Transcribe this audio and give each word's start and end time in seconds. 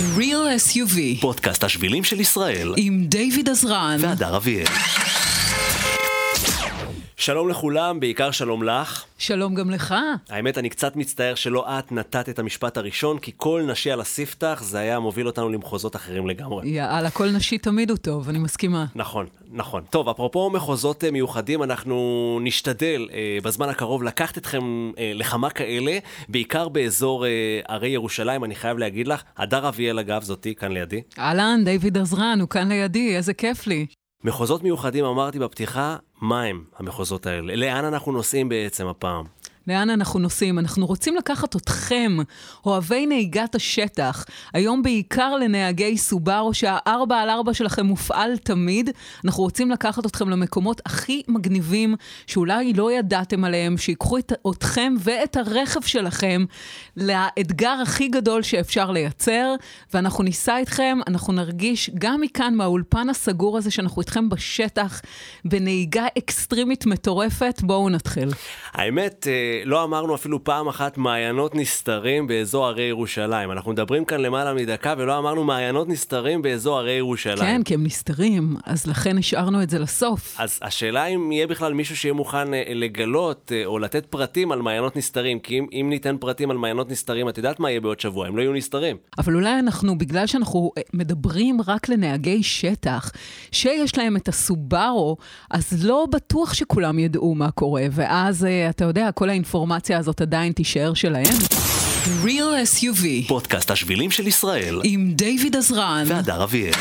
Real 0.00 0.46
SUV 0.68 1.20
פודקאסט 1.20 1.64
השבילים 1.64 2.04
של 2.04 2.20
ישראל. 2.20 2.74
עם 2.76 3.04
דיוויד 3.04 3.48
עזרן. 3.48 3.96
והדר 4.00 4.36
אביאל. 4.36 4.64
שלום 7.30 7.48
לכולם, 7.48 8.00
בעיקר 8.00 8.30
שלום 8.30 8.62
לך. 8.62 9.04
שלום 9.18 9.54
גם 9.54 9.70
לך. 9.70 9.94
האמת, 10.28 10.58
אני 10.58 10.68
קצת 10.68 10.96
מצטער 10.96 11.34
שלא 11.34 11.78
את 11.78 11.92
נתת 11.92 12.28
את 12.28 12.38
המשפט 12.38 12.76
הראשון, 12.76 13.18
כי 13.18 13.32
כל 13.36 13.62
נשי 13.66 13.90
על 13.90 14.00
הספתח 14.00 14.60
זה 14.62 14.78
היה 14.78 14.98
מוביל 14.98 15.26
אותנו 15.26 15.48
למחוזות 15.48 15.96
אחרים 15.96 16.26
לגמרי. 16.26 16.68
יאללה, 16.68 17.10
כל 17.10 17.30
נשי 17.30 17.58
תמיד 17.58 17.90
הוא 17.90 17.98
טוב, 17.98 18.28
אני 18.28 18.38
מסכימה. 18.38 18.86
נכון, 18.94 19.26
נכון. 19.52 19.82
טוב, 19.90 20.08
אפרופו 20.08 20.50
מחוזות 20.50 21.04
אה, 21.04 21.10
מיוחדים, 21.10 21.62
אנחנו 21.62 22.38
נשתדל 22.42 23.08
אה, 23.12 23.38
בזמן 23.42 23.68
הקרוב 23.68 24.02
לקחת 24.02 24.38
אתכם 24.38 24.90
אה, 24.98 25.12
לכמה 25.14 25.50
כאלה, 25.50 25.98
בעיקר 26.28 26.68
באזור 26.68 27.26
אה, 27.26 27.30
ערי 27.68 27.88
ירושלים, 27.88 28.44
אני 28.44 28.54
חייב 28.54 28.78
להגיד 28.78 29.08
לך. 29.08 29.22
הדר 29.36 29.68
אביאל, 29.68 29.98
אגב, 29.98 30.22
זאתי 30.22 30.54
כאן 30.54 30.72
לידי. 30.72 31.02
אהלן, 31.18 31.60
דיוויד 31.64 31.98
עזרן, 31.98 32.38
הוא 32.40 32.48
כאן 32.48 32.68
לידי, 32.68 33.16
איזה 33.16 33.34
כיף 33.34 33.66
לי. 33.66 33.86
מחוזות 34.24 34.62
מיוחדים, 34.62 35.04
אמרתי 35.04 35.38
בפתיחה, 35.38 35.96
מה 36.20 36.42
הם 36.42 36.64
המחוזות 36.78 37.26
האלה? 37.26 37.56
לאן 37.56 37.84
אנחנו 37.84 38.12
נוסעים 38.12 38.48
בעצם 38.48 38.86
הפעם? 38.86 39.24
לאן 39.66 39.90
אנחנו 39.90 40.20
נוסעים? 40.20 40.58
אנחנו 40.58 40.86
רוצים 40.86 41.16
לקחת 41.16 41.56
אתכם, 41.56 42.16
אוהבי 42.66 43.06
נהיגת 43.06 43.54
השטח, 43.54 44.24
היום 44.52 44.82
בעיקר 44.82 45.34
לנהגי 45.34 45.98
סובארו, 45.98 46.54
שהארבע 46.54 47.16
על 47.16 47.30
ארבע 47.30 47.54
שלכם 47.54 47.86
מופעל 47.86 48.36
תמיד. 48.36 48.90
אנחנו 49.24 49.42
רוצים 49.42 49.70
לקחת 49.70 50.06
אתכם 50.06 50.28
למקומות 50.28 50.80
הכי 50.86 51.22
מגניבים, 51.28 51.96
שאולי 52.26 52.72
לא 52.72 52.92
ידעתם 52.92 53.44
עליהם, 53.44 53.78
שיקחו 53.78 54.18
את, 54.18 54.32
אתכם 54.50 54.94
ואת 55.00 55.36
הרכב 55.36 55.80
שלכם 55.82 56.44
לאתגר 56.96 57.78
הכי 57.82 58.08
גדול 58.08 58.42
שאפשר 58.42 58.90
לייצר, 58.90 59.54
ואנחנו 59.94 60.24
ניסע 60.24 60.58
איתכם, 60.58 60.98
אנחנו 61.06 61.32
נרגיש 61.32 61.90
גם 61.98 62.20
מכאן, 62.20 62.54
מהאולפן 62.54 63.08
הסגור 63.08 63.58
הזה, 63.58 63.70
שאנחנו 63.70 64.02
איתכם 64.02 64.28
בשטח, 64.28 65.00
בנהיגה 65.44 66.06
אקסטרימית 66.18 66.86
מטורפת. 66.86 67.60
בואו 67.62 67.88
נתחיל. 67.88 68.28
האמת, 68.72 69.26
אה, 69.30 69.49
לא 69.64 69.84
אמרנו 69.84 70.14
אפילו 70.14 70.44
פעם 70.44 70.68
אחת 70.68 70.98
מעיינות 70.98 71.54
נסתרים 71.54 72.26
באזור 72.26 72.66
הרי 72.66 72.82
ירושלים. 72.82 73.50
אנחנו 73.50 73.72
מדברים 73.72 74.04
כאן 74.04 74.20
למעלה 74.20 74.54
מדקה 74.54 74.94
ולא 74.98 75.18
אמרנו 75.18 75.44
מעיינות 75.44 75.88
נסתרים 75.88 76.42
באזור 76.42 76.78
הרי 76.78 76.92
ירושלים. 76.92 77.38
כן, 77.38 77.62
כי 77.64 77.74
הם 77.74 77.84
נסתרים, 77.84 78.56
אז 78.64 78.86
לכן 78.86 79.18
השארנו 79.18 79.62
את 79.62 79.70
זה 79.70 79.78
לסוף. 79.78 80.36
אז 80.38 80.58
השאלה 80.62 81.06
אם 81.06 81.32
יהיה 81.32 81.46
בכלל 81.46 81.74
מישהו 81.74 81.96
שיהיה 81.96 82.12
מוכן 82.12 82.54
אה, 82.54 82.62
לגלות 82.74 83.52
אה, 83.54 83.66
או 83.66 83.78
לתת 83.78 84.06
פרטים 84.06 84.52
על 84.52 84.62
מעיינות 84.62 84.96
נסתרים, 84.96 85.38
כי 85.38 85.58
אם, 85.58 85.66
אם 85.72 85.86
ניתן 85.90 86.16
פרטים 86.20 86.50
על 86.50 86.56
מעיינות 86.56 86.90
נסתרים, 86.90 87.28
את 87.28 87.38
יודעת 87.38 87.60
מה 87.60 87.70
יהיה 87.70 87.80
בעוד 87.80 88.00
שבוע, 88.00 88.26
הם 88.26 88.36
לא 88.36 88.42
יהיו 88.42 88.52
נסתרים. 88.52 88.96
אבל 89.18 89.34
אולי 89.34 89.58
אנחנו, 89.58 89.98
בגלל 89.98 90.26
שאנחנו 90.26 90.70
מדברים 90.94 91.60
רק 91.66 91.88
לנהגי 91.88 92.42
שטח, 92.42 93.12
שיש 93.52 93.98
להם 93.98 94.16
את 94.16 94.28
הסובארו, 94.28 95.16
אז 95.50 95.84
לא 95.84 96.06
בטוח 96.10 96.54
שכולם 96.54 96.98
ידעו 96.98 97.34
מה 97.34 97.50
קורה, 97.50 97.86
ואז, 97.90 98.46
אתה 98.70 98.84
יודע, 98.84 99.12
כל 99.12 99.30
האינפורמציה 99.40 99.98
הזאת 99.98 100.20
עדיין 100.20 100.52
תישאר 100.52 100.94
שלהם. 100.94 101.34
Real 102.24 102.78
SUV 102.78 103.28
פודקאסט 103.28 103.70
השבילים 103.70 104.10
של 104.10 104.26
ישראל 104.26 104.80
עם 104.84 105.12
דיוויד 105.14 105.56
עזרן 105.56 106.04
והדר 106.06 106.44
אביאל. 106.44 106.72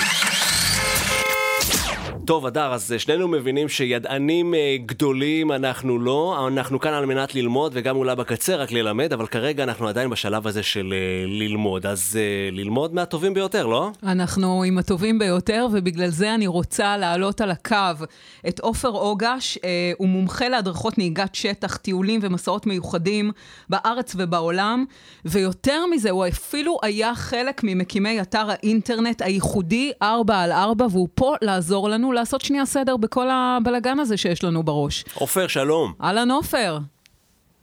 טוב, 2.29 2.45
אדר, 2.45 2.73
אז 2.73 2.93
שנינו 2.97 3.27
מבינים 3.27 3.69
שידענים 3.69 4.53
אה, 4.53 4.77
גדולים 4.85 5.51
אנחנו 5.51 5.99
לא, 5.99 6.47
אנחנו 6.47 6.79
כאן 6.79 6.93
על 6.93 7.05
מנת 7.05 7.35
ללמוד 7.35 7.71
וגם 7.75 7.95
אולי 7.95 8.15
בקצה 8.15 8.55
רק 8.55 8.71
ללמד, 8.71 9.13
אבל 9.13 9.27
כרגע 9.27 9.63
אנחנו 9.63 9.87
עדיין 9.87 10.09
בשלב 10.09 10.47
הזה 10.47 10.63
של 10.63 10.93
אה, 10.93 11.25
ללמוד. 11.27 11.85
אז 11.85 12.19
אה, 12.19 12.49
ללמוד 12.51 12.93
מהטובים 12.93 13.33
ביותר, 13.33 13.65
לא? 13.65 13.91
אנחנו 14.03 14.63
עם 14.63 14.77
הטובים 14.77 15.19
ביותר, 15.19 15.67
ובגלל 15.71 16.09
זה 16.09 16.35
אני 16.35 16.47
רוצה 16.47 16.97
להעלות 16.97 17.41
על 17.41 17.51
הקו 17.51 18.05
את 18.47 18.59
עופר 18.59 18.89
אוגש. 18.89 19.57
הוא 19.97 20.07
מומחה 20.07 20.49
להדרכות 20.49 20.97
נהיגת 20.97 21.35
שטח, 21.35 21.77
טיולים 21.77 22.19
ומסעות 22.23 22.65
מיוחדים 22.65 23.31
בארץ 23.69 24.15
ובעולם, 24.17 24.85
ויותר 25.25 25.85
מזה, 25.91 26.09
הוא 26.09 26.27
אפילו 26.27 26.77
היה 26.81 27.15
חלק 27.15 27.63
ממקימי 27.63 28.21
אתר 28.21 28.47
האינטרנט 28.49 29.21
הייחודי 29.21 29.91
4 30.01 30.39
על 30.39 30.51
4, 30.51 30.85
והוא 30.91 31.07
פה 31.15 31.35
לעזור 31.41 31.89
לנו 31.89 32.18
לעשות 32.19 32.41
שנייה 32.41 32.65
סדר 32.65 32.97
בכל 32.97 33.27
הבלגן 33.31 33.99
הזה 33.99 34.17
שיש 34.17 34.43
לנו 34.43 34.63
בראש. 34.63 35.05
עופר, 35.13 35.47
שלום. 35.47 35.93
אהלן, 36.03 36.31
עופר. 36.31 36.77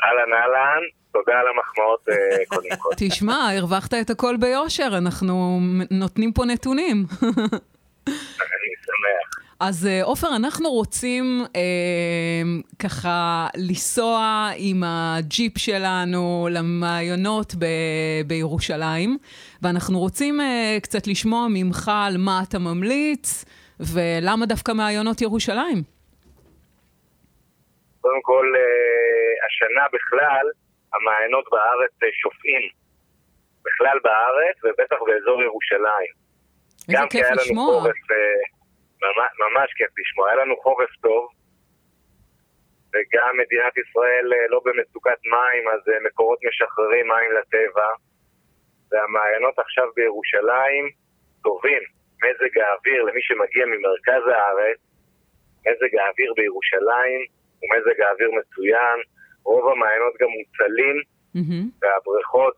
אהלן, 0.05 0.33
אהלן. 0.33 0.83
תודה 1.13 1.33
על 1.33 1.47
המחמאות 1.55 2.09
אה, 2.09 2.15
קודם 2.57 2.77
כל. 2.79 2.89
תשמע, 2.97 3.49
הרווחת 3.57 3.95
את 3.95 4.11
הכל 4.11 4.37
ביושר, 4.37 4.89
אנחנו 4.99 5.61
נותנים 5.91 6.33
פה 6.33 6.45
נתונים. 6.45 7.07
אני 8.07 8.73
שמח. 8.85 9.47
אז 9.61 9.87
אה, 9.87 10.03
עופר, 10.05 10.37
אנחנו 10.37 10.71
רוצים 10.71 11.45
אה, 11.57 11.63
ככה 12.79 13.47
לנסוע 13.57 14.51
עם 14.57 14.83
הג'יפ 14.87 15.59
שלנו 15.59 16.49
למעיינות 16.51 17.55
ב- 17.59 17.67
בירושלים, 18.27 19.19
ואנחנו 19.63 19.99
רוצים 19.99 20.41
אה, 20.41 20.79
קצת 20.83 21.07
לשמוע 21.07 21.47
ממך 21.51 21.91
על 21.95 22.17
מה 22.17 22.43
אתה 22.49 22.59
ממליץ, 22.59 23.45
ולמה 23.81 24.47
דווקא 24.47 24.73
מעיינות 24.73 25.21
ירושלים? 25.21 25.79
קודם 28.01 28.23
כל, 28.23 28.53
אה, 28.57 29.47
השנה 29.47 29.85
בכלל, 29.93 30.47
המעיינות 30.95 31.45
בארץ 31.51 31.93
אה, 32.03 32.09
שופעים. 32.13 32.63
בכלל 33.65 33.99
בארץ, 34.05 34.57
ובטח 34.65 34.97
באזור 35.07 35.43
ירושלים. 35.43 36.13
איזה 36.89 37.07
כיף 37.11 37.27
לשמוע. 37.37 37.81
חורף, 37.81 38.11
אה, 38.11 38.43
ממש, 39.05 39.31
ממש 39.45 39.69
כיף 39.77 39.93
לשמוע. 39.99 40.29
היה 40.29 40.37
לנו 40.37 40.57
חורף 40.63 40.91
טוב, 41.03 41.29
וגם 42.93 43.33
מדינת 43.43 43.75
ישראל 43.83 44.25
לא 44.49 44.61
במצוקת 44.65 45.21
מים, 45.35 45.69
אז 45.75 45.81
מקורות 46.07 46.39
משחררים 46.49 47.09
מים 47.09 47.31
לטבע, 47.39 47.89
והמעיינות 48.91 49.59
עכשיו 49.59 49.87
בירושלים 49.97 50.85
טובים. 51.43 51.96
מזג 52.23 52.59
האוויר, 52.59 53.03
למי 53.03 53.23
שמגיע 53.23 53.65
ממרכז 53.67 54.23
הארץ, 54.35 54.79
מזג 55.67 55.93
האוויר 56.01 56.33
בירושלים 56.37 57.21
הוא 57.61 57.69
מזג 57.75 58.01
האוויר 58.01 58.31
מצוין, 58.39 58.99
רוב 59.45 59.65
המעיינות 59.73 60.15
גם 60.21 60.29
מוצלים, 60.39 60.97
mm-hmm. 61.37 61.65
והבריכות, 61.81 62.55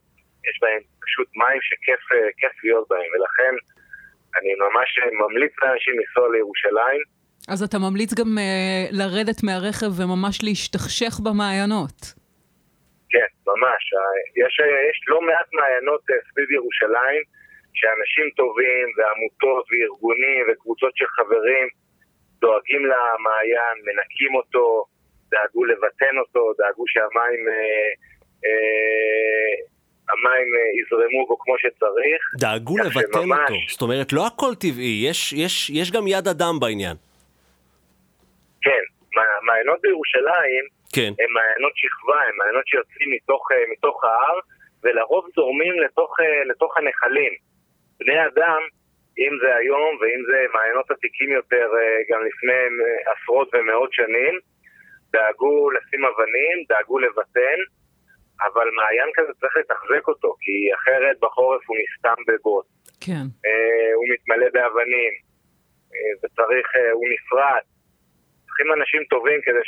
יש 0.48 0.58
בהם 0.62 0.82
פשוט 1.04 1.28
מים 1.36 1.60
שכיף 1.62 2.64
להיות 2.64 2.86
בהם, 2.88 3.08
ולכן 3.14 3.54
אני 4.36 4.50
ממש 4.64 4.88
ממליץ 5.22 5.52
לאנשים 5.62 5.94
לנסוע 5.98 6.32
לירושלים. 6.32 7.02
אז 7.48 7.62
אתה 7.62 7.78
ממליץ 7.78 8.14
גם 8.14 8.30
uh, 8.38 8.96
לרדת 9.00 9.40
מהרכב 9.42 9.90
וממש 9.98 10.36
להשתכשך 10.46 11.14
במעיינות. 11.24 11.98
כן, 13.12 13.30
ממש. 13.46 13.82
יש, 14.36 14.54
יש 14.90 14.98
לא 15.08 15.20
מעט 15.22 15.48
מעיינות 15.52 16.02
סביב 16.30 16.50
ירושלים, 16.50 17.22
שאנשים 17.78 18.26
טובים 18.36 18.86
ועמותות 18.96 19.64
וארגונים 19.70 20.42
וקבוצות 20.48 20.92
של 20.96 21.06
חברים 21.16 21.66
דואגים 22.40 22.82
למעיין, 22.92 23.76
מנקים 23.86 24.34
אותו, 24.34 24.84
דאגו 25.30 25.64
לבטן 25.64 26.14
אותו, 26.22 26.52
דאגו 26.58 26.84
שהמים... 26.92 27.40
אה, 27.48 27.88
אה, 28.44 29.54
המים 30.12 30.48
אה, 30.56 30.68
יזרמו 30.80 31.26
בו 31.26 31.38
כמו 31.38 31.54
שצריך. 31.58 32.20
דאגו 32.40 32.78
לבטל 32.78 33.22
שממש... 33.22 33.38
אותו, 33.40 33.54
זאת 33.68 33.82
אומרת 33.82 34.12
לא 34.12 34.26
הכל 34.26 34.54
טבעי, 34.60 35.04
יש, 35.08 35.32
יש, 35.32 35.70
יש 35.70 35.90
גם 35.92 36.06
יד 36.06 36.28
אדם 36.28 36.54
בעניין. 36.60 36.96
כן, 38.62 38.82
מעיינות 39.46 39.80
בירושלים 39.82 40.64
כן. 40.94 41.12
הם 41.22 41.30
מעיינות 41.34 41.72
שכבה, 41.74 42.20
הם 42.28 42.36
מעיינות 42.38 42.66
שיוצאים 42.66 43.10
מתוך, 43.10 43.52
אה, 43.52 43.64
מתוך 43.72 44.04
ההר 44.04 44.38
ולרוב 44.82 45.24
זורמים 45.36 45.80
לתוך, 45.80 46.16
לתוך 46.50 46.76
הנחלים. 46.78 47.32
בני 48.00 48.26
אדם, 48.26 48.60
אם 49.18 49.32
זה 49.42 49.56
היום 49.56 49.90
ואם 50.00 50.20
זה 50.30 50.46
מעיינות 50.54 50.90
עתיקים 50.90 51.30
יותר 51.32 51.68
אה, 51.78 51.98
גם 52.10 52.20
לפני 52.26 52.52
אה, 52.52 53.12
עשרות 53.12 53.48
ומאות 53.54 53.92
שנים, 53.92 54.34
דאגו 55.12 55.70
לשים 55.70 56.04
אבנים, 56.04 56.56
דאגו 56.68 56.98
לבטן, 56.98 57.58
אבל 58.46 58.70
מעיין 58.76 59.10
כזה 59.14 59.32
צריך 59.40 59.56
לתחזק 59.56 60.08
אותו, 60.08 60.34
כי 60.40 60.74
אחרת 60.74 61.16
בחורף 61.20 61.62
הוא 61.66 61.76
נסתם 61.82 62.22
בבוט. 62.28 62.66
כן. 63.00 63.24
אה, 63.46 63.90
הוא 63.94 64.04
מתמלא 64.12 64.48
באבנים, 64.52 65.12
אה, 65.94 66.12
וצריך, 66.20 66.66
אה, 66.76 66.90
הוא 66.92 67.06
נפרד. 67.14 67.62
צריכים 68.46 68.72
אנשים 68.72 69.04
טובים 69.04 69.40
כדי 69.42 69.64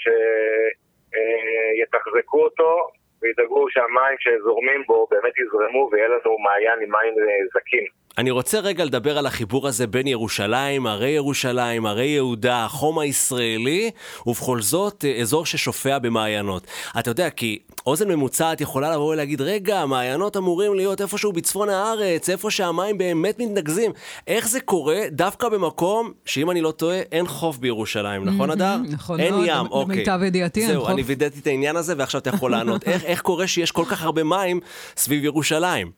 שיתחזקו 1.77 2.39
אה, 2.39 2.45
אותו, 2.45 2.89
וידאגו 3.23 3.71
שהמים 3.71 4.17
שזורמים 4.19 4.83
בו 4.87 5.07
באמת 5.11 5.39
יזרמו 5.39 5.89
ויהיה 5.93 6.09
לנו 6.09 6.39
מעיין 6.39 6.79
עם 6.83 6.91
מים 6.91 7.15
אה, 7.19 7.47
זקים. 7.55 8.00
אני 8.21 8.31
רוצה 8.31 8.61
רגע 8.61 8.85
לדבר 8.85 9.19
על 9.19 9.27
החיבור 9.27 9.69
הזה 9.69 9.87
בין 9.87 10.07
ירושלים, 10.07 10.87
הרי 10.87 11.09
ירושלים, 11.09 11.87
הרי 11.87 12.07
יהודה, 12.07 12.65
החום 12.65 12.99
הישראלי, 12.99 13.91
ובכל 14.27 14.63
זאת 14.63 15.05
אה, 15.05 15.21
אזור 15.21 15.47
ששופע 15.47 15.99
במעיינות. 15.99 16.67
אתה 16.99 17.11
יודע, 17.11 17.31
כי 17.31 17.59
אוזן 17.87 18.09
ממוצעת 18.09 18.61
יכולה 18.61 18.93
לבוא 18.93 19.13
ולהגיד, 19.13 19.41
רגע, 19.41 19.81
המעיינות 19.81 20.37
אמורים 20.37 20.75
להיות 20.75 21.01
איפשהו 21.01 21.33
בצפון 21.33 21.69
הארץ, 21.69 22.31
איפה 22.31 22.51
שהמים 22.51 22.99
באמת 22.99 23.39
מתנקזים. 23.39 23.93
איך 24.27 24.49
זה 24.49 24.61
קורה 24.61 25.01
דווקא 25.11 25.49
במקום 25.49 26.13
שאם 26.25 26.51
אני 26.51 26.61
לא 26.61 26.71
טועה, 26.71 27.01
אין 27.13 27.27
חוף 27.27 27.59
בירושלים, 27.59 28.25
נכון, 28.25 28.51
אדר? 28.51 28.77
נכון 28.91 29.21
אין 29.21 29.35
מאוד, 29.35 29.47
ים, 29.49 29.67
אוקיי. 29.71 29.97
למיטב 29.97 30.21
ידיעתי 30.23 30.61
אין 30.61 30.69
זהו, 30.69 30.81
חוף. 30.81 30.91
אני 30.91 31.03
וידאתי 31.03 31.41
את 31.41 31.47
העניין 31.47 31.77
הזה, 31.77 31.95
ועכשיו 31.99 32.21
אתה 32.21 32.31
יכול 32.31 32.51
לענות. 32.51 32.85
איך, 32.89 33.05
איך 33.05 33.21
קורה 33.21 33.47
שיש 33.47 33.71
כל 33.71 33.85
כך 33.91 34.03
הרבה 34.03 34.25
מים 34.25 34.61
סביב 34.97 35.25
ירושלים? 35.25 35.91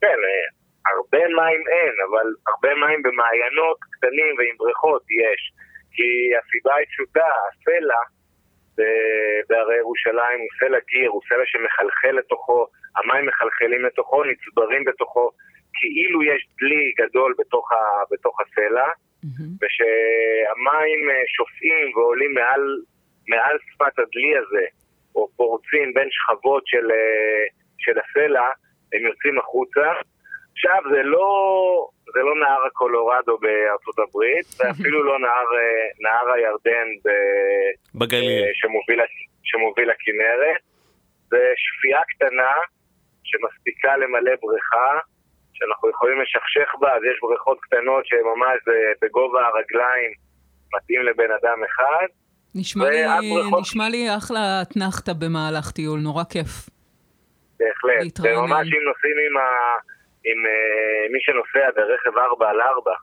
כן, 0.00 0.06
אה, 0.06 0.45
הרבה 0.96 1.22
מים 1.38 1.62
אין, 1.74 1.94
אבל 2.08 2.26
הרבה 2.46 2.74
מים 2.74 3.02
במעיינות 3.02 3.78
קטנים 3.92 4.32
ועם 4.38 4.56
בריכות 4.58 5.02
יש. 5.10 5.52
כי 5.92 6.08
הסיבה 6.38 6.74
היא 6.74 6.86
פשוטה, 6.86 7.28
הסלע 7.46 8.00
בהרי 9.48 9.76
ירושלים 9.76 10.38
הוא 10.40 10.48
סלע 10.58 10.78
גיר, 10.90 11.10
הוא 11.10 11.22
סלע 11.28 11.46
שמחלחל 11.46 12.12
לתוכו, 12.18 12.66
המים 12.96 13.26
מחלחלים 13.26 13.84
לתוכו, 13.84 14.24
נצברים 14.24 14.84
בתוכו, 14.84 15.30
כאילו 15.74 16.22
יש 16.22 16.46
דלי 16.60 16.92
גדול 17.00 17.34
בתוך, 17.38 17.72
ה, 17.72 17.76
בתוך 18.10 18.40
הסלע, 18.40 18.88
מהמם. 19.24 19.52
ושהמים 19.60 21.10
אה, 21.10 21.22
שופעים 21.36 21.96
ועולים 21.96 22.34
מעל, 22.34 22.64
מעל 23.28 23.56
שפת 23.70 23.98
הדלי 23.98 24.36
הזה, 24.36 24.66
או 25.14 25.28
פורצים 25.36 25.94
בין 25.94 26.08
שכבות 26.10 26.62
של, 26.66 26.90
אה, 26.90 27.44
של 27.78 27.98
הסלע, 27.98 28.48
הם 28.92 29.06
יוצאים 29.06 29.38
החוצה. 29.38 29.92
עכשיו, 30.66 30.90
זה 30.90 31.02
לא, 31.02 31.28
זה 32.14 32.20
לא 32.20 32.34
נהר 32.40 32.66
הקולורדו 32.66 33.38
בארצות 33.38 33.98
הברית, 33.98 34.46
ואפילו 34.58 35.04
לא 35.04 35.18
נהר, 35.18 35.48
אה, 35.60 35.86
נהר 36.00 36.32
הירדן 36.34 36.88
ב, 37.04 37.08
בגליל. 37.94 38.42
אה, 38.44 38.50
שמוביל, 38.54 39.00
שמוביל 39.42 39.88
לכנרת. 39.90 40.60
זה 41.30 41.38
שפיעה 41.56 42.02
קטנה 42.04 42.52
שמספיקה 43.24 43.96
למלא 43.96 44.32
בריכה, 44.42 44.88
שאנחנו 45.54 45.90
יכולים 45.90 46.20
לשכשך 46.20 46.74
בה, 46.80 46.92
אז 46.96 47.02
יש 47.10 47.18
בריכות 47.22 47.58
קטנות 47.60 48.06
שממש 48.06 48.58
אה, 48.68 48.74
בגובה 49.02 49.40
הרגליים 49.46 50.10
מתאים 50.76 51.02
לבן 51.02 51.30
אדם 51.40 51.58
אחד. 51.70 52.06
נשמע 52.54 52.84
לי, 52.90 53.02
בריכות- 53.34 53.60
נשמע 53.60 53.88
לי 53.88 54.16
אחלה 54.18 54.62
אתנחתא 54.62 55.12
במהלך 55.12 55.70
טיול, 55.70 56.00
נורא 56.00 56.24
כיף. 56.24 56.48
בהחלט. 57.58 58.02
להתרענן. 58.02 58.38
וממש 58.38 58.68
אם 58.72 58.82
נוסעים 58.88 59.16
עם, 59.30 59.36
ה... 59.36 59.46
עם 60.28 60.38
uh, 60.46 61.12
מי 61.12 61.20
שנוסע 61.20 61.70
ברכב 61.76 62.18
4 62.18 62.50
על 62.50 62.60
4, 62.60 62.92
uh, 62.92 62.96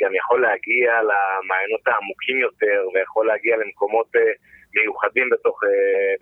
גם 0.00 0.14
יכול 0.14 0.42
להגיע 0.42 0.90
למעיינות 1.02 1.88
העמוקים 1.88 2.38
יותר, 2.40 2.88
ויכול 2.94 3.26
להגיע 3.26 3.56
למקומות 3.56 4.06
uh, 4.16 4.20
מיוחדים 4.76 5.24
בתוך, 5.32 5.60
uh, 5.62 5.66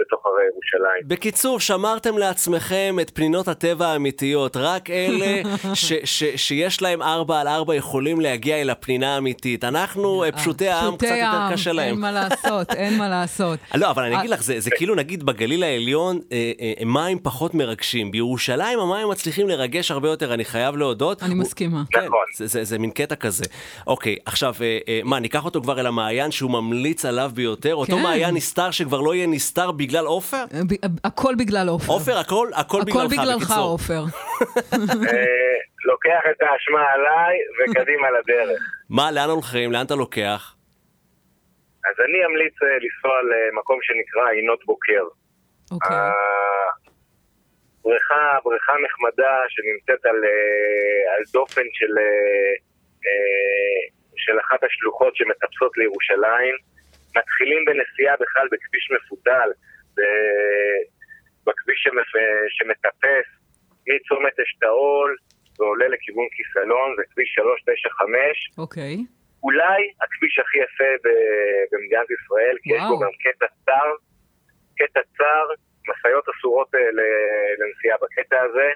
בתוך 0.01 0.27
הרי 0.27 0.43
ירושלים. 0.53 1.03
בקיצור, 1.09 1.61
שמרתם 1.61 2.19
לעצמכם 2.19 2.97
את 3.01 3.11
פנינות 3.15 3.49
הטבע 3.49 3.87
האמיתיות. 3.87 4.56
רק 4.56 4.91
אלה 4.91 5.43
ש, 5.75 5.93
ש, 6.05 6.25
שיש 6.37 6.83
להם 6.83 7.03
ארבע 7.03 7.41
על 7.41 7.49
ארבע 7.49 7.75
יכולים 7.75 8.21
להגיע 8.21 8.61
אל 8.61 8.71
הפנינה 8.71 9.15
האמיתית. 9.15 9.65
אנחנו, 9.65 10.25
אה, 10.25 10.33
פשוטי 10.33 10.69
העם, 10.69 10.97
קצת 10.97 11.06
יותר 11.06 11.53
קשה 11.53 11.73
להם. 11.73 11.89
אין 11.89 12.01
מה 12.01 12.12
לעשות, 12.12 12.71
אין 12.71 12.99
מה 12.99 13.09
לעשות. 13.09 13.59
לא, 13.81 13.91
אבל 13.91 14.03
אני 14.03 14.15
אה, 14.15 14.21
אגיד 14.21 14.31
לך, 14.31 14.43
זה, 14.43 14.61
זה 14.61 14.71
כאילו 14.77 14.95
נגיד 14.95 15.23
בגליל 15.23 15.62
העליון 15.62 16.21
אה, 16.33 16.53
אה, 16.61 16.85
מים 16.85 17.19
פחות 17.23 17.55
מרגשים. 17.55 18.11
בירושלים 18.11 18.79
המים 18.81 19.09
מצליחים 19.09 19.49
לרגש 19.49 19.91
הרבה 19.91 20.09
יותר, 20.09 20.35
אני 20.35 20.45
חייב 20.45 20.77
להודות. 20.77 21.23
אני 21.23 21.35
מסכימה. 21.35 21.83
כן, 21.91 22.05
נכון. 22.05 22.19
זה, 22.37 22.47
זה, 22.47 22.65
זה 22.65 22.79
מין 22.79 22.91
קטע 22.91 23.15
כזה. 23.15 23.45
אוקיי, 23.87 24.17
עכשיו, 24.27 24.55
אה, 24.61 24.79
אה, 24.89 25.01
מה, 25.05 25.21
ניקח 25.21 25.45
אותו 25.45 25.62
כבר 25.62 25.81
אל 25.81 25.87
המעיין 25.87 26.31
שהוא 26.31 26.51
ממליץ 26.51 27.05
עליו 27.05 27.31
ביותר? 27.35 27.75
אותו 27.75 27.97
כן. 27.97 28.03
מעיין 28.03 28.35
נסתר 28.44 28.70
שכבר 28.70 29.00
לא 29.00 29.14
יהיה 29.14 29.26
נסתר 29.26 29.70
בגלל 29.73 30.06
עופר? 30.06 30.44
ב- 30.69 31.06
הכל 31.06 31.35
בגלל 31.38 31.69
עופר. 31.69 31.93
עופר, 31.93 32.17
הכל, 32.19 32.49
הכל 32.55 32.81
הכל 32.81 32.82
בגללך, 32.85 33.12
בגללך, 33.12 33.37
בקיצור. 33.37 33.70
עופר. 33.76 34.02
אה, 35.12 35.56
לוקח 35.91 36.23
את 36.31 36.41
האשמה 36.43 36.82
עליי 36.94 37.35
וקדימה 37.56 38.08
לדרך. 38.19 38.61
מה, 38.91 39.12
לאן 39.12 39.31
הולכים? 39.31 39.73
לאן 39.73 39.87
אתה 39.87 39.94
לוקח? 39.94 40.56
אז 41.88 41.96
אני 42.05 42.19
אמליץ 42.26 42.56
אה, 42.62 42.69
לנסוע 42.85 43.14
למקום 43.31 43.79
שנקרא 43.82 44.25
עינות 44.37 44.61
בוקר. 44.67 45.05
אוקיי. 45.73 45.96
אה, 45.96 46.69
בריכה, 47.85 48.23
בריכה 48.44 48.73
נחמדה 48.87 49.35
שנמצאת 49.49 50.06
על, 50.06 50.19
אה, 50.25 51.14
על 51.17 51.23
דופן 51.32 51.67
של, 51.79 51.93
אה, 51.99 52.52
אה, 53.06 53.81
של 54.17 54.37
אחת 54.44 54.61
השלוחות 54.64 55.17
שמטפסות 55.17 55.73
לירושלים. 55.76 56.74
מתחילים 57.16 57.64
בנסיעה 57.64 58.14
בכלל 58.16 58.46
בכביש 58.52 58.90
מפותל, 58.90 59.49
בכביש 61.46 61.88
שמטפס 62.49 63.26
מצומת 63.88 64.40
אשתאול 64.40 65.16
ועולה 65.58 65.88
לכיוון 65.88 66.28
כיסלון, 66.32 66.88
זה 66.96 67.02
כביש 67.11 67.28
395. 67.34 68.50
אוקיי. 68.58 68.96
אולי 69.43 69.81
הכביש 70.02 70.38
הכי 70.38 70.58
יפה 70.58 70.90
במדינת 71.72 72.08
ישראל, 72.16 72.56
כי 72.62 72.70
יש 72.75 72.82
וואו. 72.82 72.99
בו 72.99 73.05
גם 73.05 73.14
קטע 73.25 73.46
צר, 73.64 73.88
קטע 74.78 75.00
צר, 75.17 75.46
משאיות 75.88 76.25
אסורות 76.28 76.75
אה, 76.75 76.81
לנסיעה 77.58 77.96
בקטע 78.02 78.43
הזה, 78.43 78.69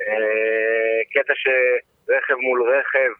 אה, 0.00 0.98
קטע 1.14 1.34
שרכב 1.42 2.34
מול 2.34 2.62
רכב 2.72 3.12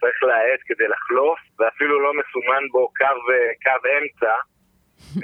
צריך 0.00 0.22
להאט 0.22 0.60
כדי 0.66 0.88
לחלוף, 0.88 1.38
ואפילו 1.58 2.00
לא 2.00 2.12
מסומן 2.20 2.64
בו 2.72 2.88
קו, 2.98 3.04
אה, 3.04 3.52
קו 3.64 3.88
אמצע, 3.98 4.34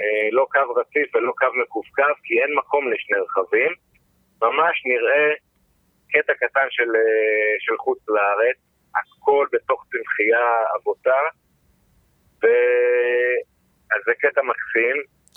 אה, 0.01 0.29
לא 0.31 0.47
קו 0.51 0.73
רציף 0.73 1.15
ולא 1.15 1.33
קו 1.37 1.47
מקווקו, 1.61 2.13
כי 2.23 2.33
אין 2.41 2.51
מקום 2.57 2.91
לשני 2.91 3.17
רכבים. 3.25 3.71
ממש 4.41 4.75
נראה 4.85 5.27
קטע 6.11 6.33
קטן 6.33 6.67
של, 6.69 6.95
אה, 6.95 7.55
של 7.59 7.77
חוץ 7.77 7.99
לארץ, 8.07 8.57
הכל 8.95 9.47
בתוך 9.53 9.85
צמחייה 9.91 10.47
אבותה, 10.77 11.21
ו... 12.43 12.47
אז 13.95 14.01
זה 14.05 14.11
קטע 14.19 14.41
מקסים. 14.41 14.95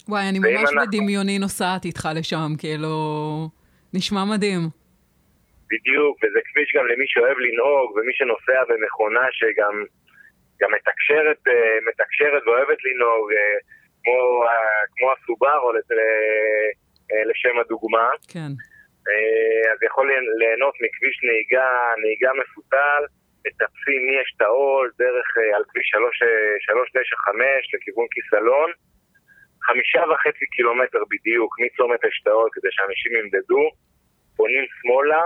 וואי, 0.08 0.28
אני 0.28 0.38
ממש 0.38 0.70
אנחנו- 0.70 0.80
בדמיוני 0.86 1.38
נוסעת 1.38 1.84
איתך 1.84 2.08
לשם, 2.14 2.48
כאילו... 2.58 2.88
נשמע 3.94 4.24
מדהים. 4.24 4.60
בדיוק, 5.72 6.14
וזה 6.24 6.40
כביש 6.48 6.69
גם 6.76 6.86
למי 6.86 7.04
שאוהב 7.08 7.38
לנהוג, 7.38 7.88
ומי 7.96 8.12
שנוסע 8.19 8.60
במכונה 8.69 9.24
שגם 9.32 9.74
גם 10.60 10.70
מתקשרת, 10.76 11.40
אה, 11.48 11.78
מתקשרת 11.88 12.42
ואוהבת 12.46 12.78
לנהוג, 12.84 13.26
אה, 13.32 13.58
כמו, 14.04 14.44
כמו 14.96 15.08
הסובארו 15.12 15.72
לת- 15.72 15.92
אה, 17.12 17.24
לשם 17.30 17.58
הדוגמה. 17.58 18.08
כן. 18.32 18.52
אז 19.72 19.78
יכול 19.88 20.06
ליהנות 20.38 20.74
מכביש 20.84 21.16
נהיגה, 21.28 21.70
נהיגה 22.02 22.31
מפותל, 22.41 23.02
מטפסים 23.46 24.00
מאשתאול 24.10 24.91
דרך 24.98 25.26
אה, 25.38 25.56
על 25.56 25.62
כביש 25.69 25.86
3, 25.88 26.19
395 26.67 27.74
לכיוון 27.74 28.06
כיסלון. 28.14 28.70
חמישה 29.67 30.02
וחצי 30.10 30.46
קילומטר 30.56 31.02
בדיוק 31.12 31.50
מצומת 31.64 32.05
אשתאול 32.05 32.48
כדי 32.52 32.69
שאנשים 32.70 33.12
ימדדו, 33.19 33.62
פונים 34.36 34.64
שמאלה 34.76 35.22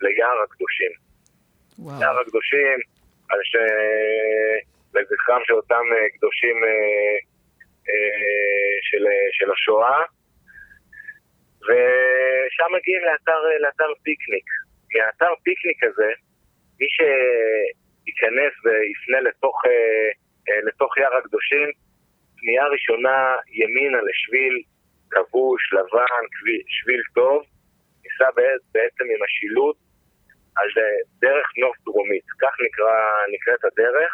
ליער 0.00 0.42
הקדושים. 0.44 0.92
וואו. 1.78 2.00
יער 2.02 2.20
הקדושים, 2.20 2.78
על 3.30 3.40
ש... 3.44 3.56
לזכרם 4.94 5.40
של 5.44 5.54
אותם 5.54 5.84
אה, 5.92 6.08
קדושים 6.16 6.56
אה, 6.64 7.16
אה, 7.88 8.74
של, 8.82 9.04
של 9.32 9.52
השואה. 9.52 10.02
ושם 11.66 12.70
מגיעים 12.76 13.02
לאתר, 13.04 13.40
לאתר 13.60 13.90
פיקניק. 14.02 14.48
מהאתר 14.94 15.32
פיקניק 15.44 15.84
הזה, 15.84 16.10
מי 16.80 16.86
שייכנס 16.96 18.52
ויפנה 18.64 19.20
לתוך, 19.20 19.62
לתוך 20.66 20.98
יער 20.98 21.16
הקדושים, 21.16 21.68
פנייה 22.38 22.66
ראשונה 22.66 23.36
ימינה 23.48 23.98
לשביל 24.08 24.62
כבוש, 25.10 25.72
לבן, 25.72 26.24
שביל 26.68 27.02
טוב, 27.14 27.42
ניסע 28.02 28.30
בעצם 28.74 29.04
עם 29.04 29.22
השילוט 29.24 29.76
על 30.58 30.68
אה, 30.78 30.98
דרך 31.24 31.46
נוף 31.62 31.76
דרומית, 31.84 32.26
כך 32.42 32.54
נקרא, 32.66 32.94
נקראת 33.34 33.64
הדרך, 33.64 34.12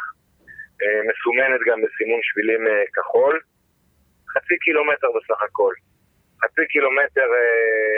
אה, 0.83 1.01
מסומנת 1.09 1.61
גם 1.69 1.79
בסימון 1.85 2.21
שבילים 2.23 2.67
אה, 2.69 2.85
כחול, 2.95 3.41
חצי 4.33 4.57
קילומטר 4.65 5.09
בסך 5.17 5.43
הכל. 5.43 5.75
חצי 6.43 6.67
קילומטר 6.73 7.29
אה, 7.41 7.97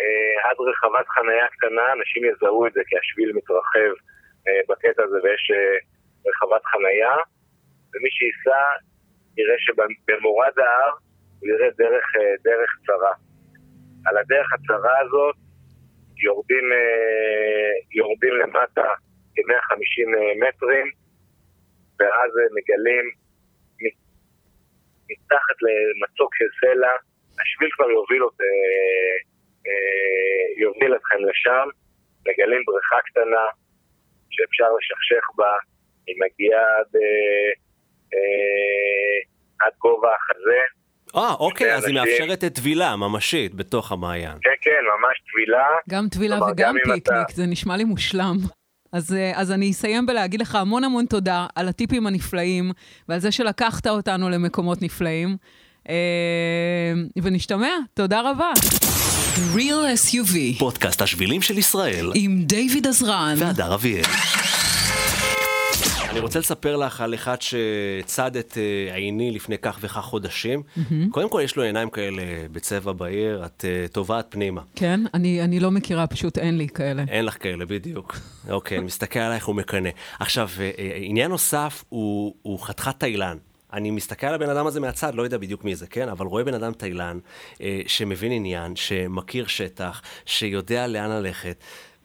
אה, 0.00 0.50
עד 0.50 0.56
רחבת 0.68 1.08
חנייה 1.08 1.48
קטנה, 1.48 1.92
אנשים 1.92 2.24
יזהו 2.24 2.66
את 2.66 2.72
זה 2.72 2.80
כי 2.86 2.98
השביל 2.98 3.32
מתרחב 3.32 3.92
אה, 4.46 4.60
בקטע 4.68 5.02
הזה 5.02 5.18
ויש 5.22 5.50
אה, 5.54 5.76
רחבת 6.26 6.64
חנייה, 6.64 7.16
ומי 7.92 8.10
שייסע 8.16 8.62
יראה 9.38 9.58
שבמורד 9.58 10.58
ההר 10.58 10.92
הוא 11.40 11.48
יראה 11.48 11.68
דרך, 11.78 12.06
אה, 12.18 12.34
דרך 12.44 12.70
צרה. 12.86 13.14
על 14.06 14.16
הדרך 14.16 14.48
הצרה 14.52 14.98
הזאת 15.00 15.36
יורדים, 16.18 16.64
יורדים 17.92 18.34
למטה 18.34 18.88
כ-150 19.34 20.10
מטרים, 20.48 20.86
ואז 22.00 22.30
מגלים 22.56 23.04
מתחת 25.10 25.56
למצוק 25.62 26.34
של 26.36 26.44
סלע, 26.60 26.92
השביל 27.42 27.70
כבר 27.72 27.90
יוביל, 27.90 28.22
אות, 28.22 28.38
יוביל 30.58 30.96
אתכם 30.96 31.18
לשם, 31.28 31.68
מגלים 32.26 32.62
בריכה 32.66 32.96
קטנה 33.06 33.46
שאפשר 34.30 34.68
לשכשך 34.78 35.26
בה, 35.36 35.52
היא 36.06 36.16
מגיעה 36.24 36.78
עד, 36.78 37.00
עד 39.60 39.72
גובה 39.78 40.14
החזה. 40.14 40.77
אה, 41.16 41.34
אוקיי, 41.34 41.74
אז 41.74 41.84
היא 41.84 41.94
מאפשרת 41.94 42.44
טבילה 42.44 42.96
ממשית 42.96 43.54
בתוך 43.54 43.92
המעיין. 43.92 44.32
כן, 44.42 44.50
כן, 44.60 44.70
ממש 44.70 45.16
טבילה. 45.32 45.64
גם 45.90 46.08
טבילה 46.08 46.38
וגם 46.42 46.74
פיקניק, 46.84 47.30
זה 47.34 47.46
נשמע 47.46 47.76
לי 47.76 47.84
מושלם. 47.84 48.36
אז, 48.92 49.16
אז 49.34 49.52
אני 49.52 49.70
אסיים 49.70 50.06
בלהגיד 50.06 50.40
לך 50.40 50.54
המון 50.54 50.84
המון 50.84 51.06
תודה 51.06 51.46
על 51.54 51.68
הטיפים 51.68 52.06
הנפלאים 52.06 52.72
ועל 53.08 53.18
זה 53.18 53.32
שלקחת 53.32 53.86
אותנו 53.86 54.30
למקומות 54.30 54.82
נפלאים. 54.82 55.36
ונשתמע, 57.22 57.70
תודה 57.94 58.20
רבה. 58.30 58.52
Real 59.54 59.96
SUV, 60.06 60.58
פודקאסט 60.58 61.02
השבילים 61.02 61.42
של 61.42 61.58
ישראל, 61.58 62.12
עם 62.14 62.42
דיוויד 62.42 62.86
עזרן 62.86 63.34
והדר 63.38 63.74
אביאל. 63.74 64.02
אני 66.18 66.24
רוצה 66.24 66.38
לספר 66.38 66.76
לך 66.76 67.00
על 67.00 67.14
אחד 67.14 67.36
שצד 67.40 68.36
את 68.36 68.58
עיני 68.94 69.30
לפני 69.30 69.58
כך 69.58 69.78
וכך 69.80 69.98
חודשים. 69.98 70.62
קודם 71.10 71.28
כל, 71.28 71.40
יש 71.44 71.56
לו 71.56 71.62
עיניים 71.62 71.90
כאלה 71.90 72.22
בצבע 72.52 72.92
בהיר, 72.92 73.44
את 73.46 73.64
uh, 73.64 73.92
טובעת 73.92 74.26
פנימה. 74.28 74.60
כן? 74.76 75.00
אני, 75.14 75.42
אני 75.42 75.60
לא 75.60 75.70
מכירה, 75.70 76.06
פשוט 76.06 76.38
אין 76.38 76.58
לי 76.58 76.68
כאלה. 76.68 77.04
אין 77.08 77.24
לך 77.24 77.42
כאלה, 77.42 77.66
בדיוק. 77.66 78.16
אוקיי, 78.50 78.78
אני 78.78 78.86
מסתכל 78.86 79.18
עלייך 79.18 79.48
ומקנא. 79.48 79.90
עכשיו, 80.20 80.48
עניין 80.94 81.30
נוסף 81.30 81.84
הוא, 81.88 82.34
הוא 82.42 82.60
חתיכת 82.60 82.94
תאילן. 82.98 83.36
אני 83.72 83.90
מסתכל 83.90 84.26
על 84.26 84.34
הבן 84.34 84.50
אדם 84.50 84.66
הזה 84.66 84.80
מהצד, 84.80 85.14
לא 85.14 85.22
יודע 85.22 85.38
בדיוק 85.38 85.64
מי 85.64 85.76
זה, 85.76 85.86
כן? 85.86 86.08
אבל 86.08 86.26
רואה 86.26 86.44
בן 86.44 86.54
אדם 86.54 86.72
תאילן 86.72 87.18
אה, 87.60 87.80
שמבין 87.86 88.32
עניין, 88.32 88.76
שמכיר 88.76 89.46
שטח, 89.46 90.02
שיודע 90.26 90.86
לאן 90.86 91.10
ללכת. 91.10 91.56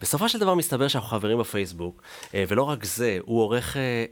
בסופו 0.04 0.30
של 0.30 0.40
דבר 0.40 0.56
מסתבר 0.56 0.88
שאנחנו 0.88 1.10
חברים 1.10 1.40
בפייסבוק, 1.40 2.02
אה, 2.36 2.44
ולא 2.48 2.64
רק 2.64 2.86
זה, 2.86 3.18
הוא 3.26 3.42
עורך 3.42 3.78
אה, 3.78 4.06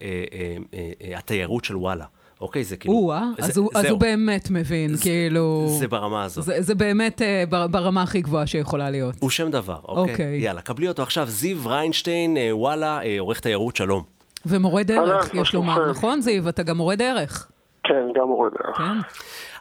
אה, 0.74 1.18
התיירות 1.18 1.66
של 1.66 1.76
וואלה. 1.76 2.06
אוקיי, 2.42 2.64
זה 2.64 2.78
כאילו... 2.78 2.96
או-אה, 2.96 3.24
אז, 3.40 3.58
הוא, 3.58 3.70
אז 3.76 3.86
הוא 3.86 4.00
באמת 4.00 4.50
מבין, 4.50 4.96
זה, 4.96 5.04
כאילו... 5.04 5.76
זה 5.80 5.88
ברמה 5.88 6.24
הזאת. 6.24 6.46
זה, 6.46 6.62
זה 6.62 6.76
באמת 6.76 7.22
אה, 7.22 7.44
ברמה 7.72 8.04
הכי 8.04 8.22
גבוהה 8.22 8.48
שיכולה 8.48 8.90
להיות. 8.90 9.16
הוא 9.20 9.30
שם 9.30 9.52
דבר, 9.52 9.80
אוקיי? 9.84 10.14
אוקיי. 10.14 10.40
יאללה, 10.40 10.62
קבלי 10.62 10.88
אותו 10.88 11.04
עכשיו. 11.04 11.28
זיו 11.30 11.58
ריינשטיין, 11.66 12.38
אה, 12.38 12.50
וואלה, 12.52 13.02
אה, 13.04 13.20
עורך 13.20 13.40
תיירות, 13.40 13.76
שלום. 13.76 14.04
ומורה 14.46 14.84
דרך, 14.84 15.34
יש 15.34 15.54
לומר? 15.54 15.92
נכון 15.92 16.22
זיו? 16.22 16.50
אתה 16.50 16.64
גם 16.64 16.78
מורה 16.78 16.96
דרך. 16.96 17.51
כן, 17.84 18.08
גם 18.16 18.28
מורה 18.28 18.50
דרך. 18.50 18.78
כן. 18.78 18.84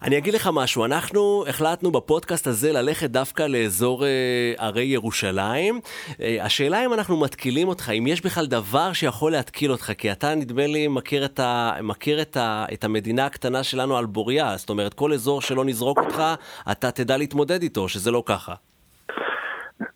אני 0.02 0.18
אגיד 0.18 0.34
לך 0.34 0.50
משהו, 0.52 0.84
אנחנו 0.84 1.44
החלטנו 1.48 1.90
בפודקאסט 1.90 2.46
הזה 2.46 2.72
ללכת 2.72 3.10
דווקא 3.10 3.42
לאזור 3.42 4.04
אה, 4.04 4.52
ערי 4.58 4.84
ירושלים. 4.84 5.80
אה, 6.20 6.36
השאלה 6.40 6.84
אם 6.84 6.94
אנחנו 6.94 7.20
מתקילים 7.20 7.68
אותך, 7.68 7.90
אם 7.98 8.06
יש 8.06 8.20
בכלל 8.20 8.46
דבר 8.46 8.92
שיכול 8.92 9.32
להתקיל 9.32 9.72
אותך, 9.72 9.92
כי 9.98 10.12
אתה 10.12 10.34
נדמה 10.34 10.66
לי 10.66 10.88
מכיר, 10.88 11.24
את, 11.24 11.40
ה, 11.40 11.72
מכיר 11.82 12.22
את, 12.22 12.36
ה, 12.36 12.64
את 12.72 12.84
המדינה 12.84 13.26
הקטנה 13.26 13.62
שלנו 13.62 13.96
על 13.96 14.06
בוריה, 14.06 14.56
זאת 14.56 14.70
אומרת 14.70 14.94
כל 14.94 15.12
אזור 15.12 15.40
שלא 15.40 15.64
נזרוק 15.64 15.98
אותך, 15.98 16.22
אתה 16.70 16.90
תדע 16.90 17.16
להתמודד 17.16 17.62
איתו, 17.62 17.88
שזה 17.88 18.10
לא 18.10 18.22
ככה. 18.26 18.54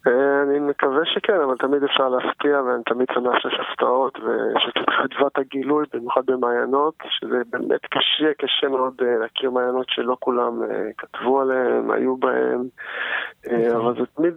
אה, 0.06 0.42
אני 0.42 0.58
מקווה 0.58 1.04
שכן, 1.04 1.40
אבל 1.44 1.56
תמיד 1.56 1.82
אפשר 1.84 2.08
להפתיע, 2.08 2.62
ואני 2.62 2.82
תמיד 2.86 3.08
שמח 3.14 3.38
שיש 3.42 3.60
הפתעות, 3.60 4.18
ויש 4.18 4.68
את 4.68 4.90
חדוות 4.90 5.38
הגילוי, 5.38 5.84
במיוחד 5.94 6.22
במעיינות, 6.26 6.94
שזה 7.08 7.42
באמת 7.50 7.80
קשה, 7.80 8.34
קשה 8.38 8.68
מאוד 8.68 8.94
אה, 9.02 9.18
להכיר 9.20 9.50
מעיינות 9.50 9.86
שלא 9.88 10.16
כולם 10.20 10.62
אה, 10.62 10.88
כתבו 10.98 11.40
עליהם, 11.40 11.90
היו 11.90 12.16
בהם, 12.16 12.62
אה, 13.50 13.76
אבל 13.76 13.94
זה 14.00 14.06
תמיד 14.16 14.34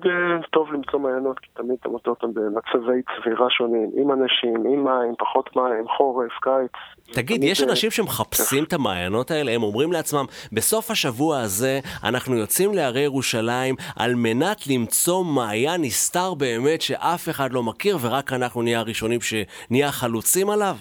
טוב 0.51 0.73
למצוא 0.73 0.99
מעיינות, 0.99 1.39
כי 1.39 1.49
תמיד 1.53 1.77
אתה 1.79 1.89
מוצא 1.89 2.09
אותם 2.09 2.33
במצבי 2.33 3.01
צבירה 3.15 3.47
שונים, 3.49 3.89
עם 3.95 4.11
אנשים, 4.11 4.55
עם 4.55 4.83
מים, 4.83 5.13
פחות 5.19 5.55
מים, 5.55 5.87
חורף, 5.97 6.31
קיץ. 6.41 6.71
תגיד, 7.13 7.43
יש 7.43 7.63
אנשים 7.63 7.91
שמחפשים 7.91 8.63
את 8.63 8.73
המעיינות 8.73 9.31
האלה, 9.31 9.51
הם 9.51 9.63
אומרים 9.63 9.91
לעצמם, 9.91 10.25
בסוף 10.53 10.91
השבוע 10.91 11.39
הזה 11.39 11.79
אנחנו 12.03 12.35
יוצאים 12.35 12.73
להרי 12.73 13.01
ירושלים 13.01 13.75
על 13.99 14.15
מנת 14.15 14.67
למצוא 14.67 15.23
מעיין 15.37 15.81
נסתר 15.81 16.33
באמת 16.33 16.81
שאף 16.81 17.29
אחד 17.29 17.53
לא 17.53 17.63
מכיר 17.63 17.97
ורק 18.01 18.33
אנחנו 18.33 18.61
נהיה 18.61 18.79
הראשונים 18.79 19.19
שנהיה 19.21 19.87
החלוצים 19.87 20.49
עליו? 20.49 20.75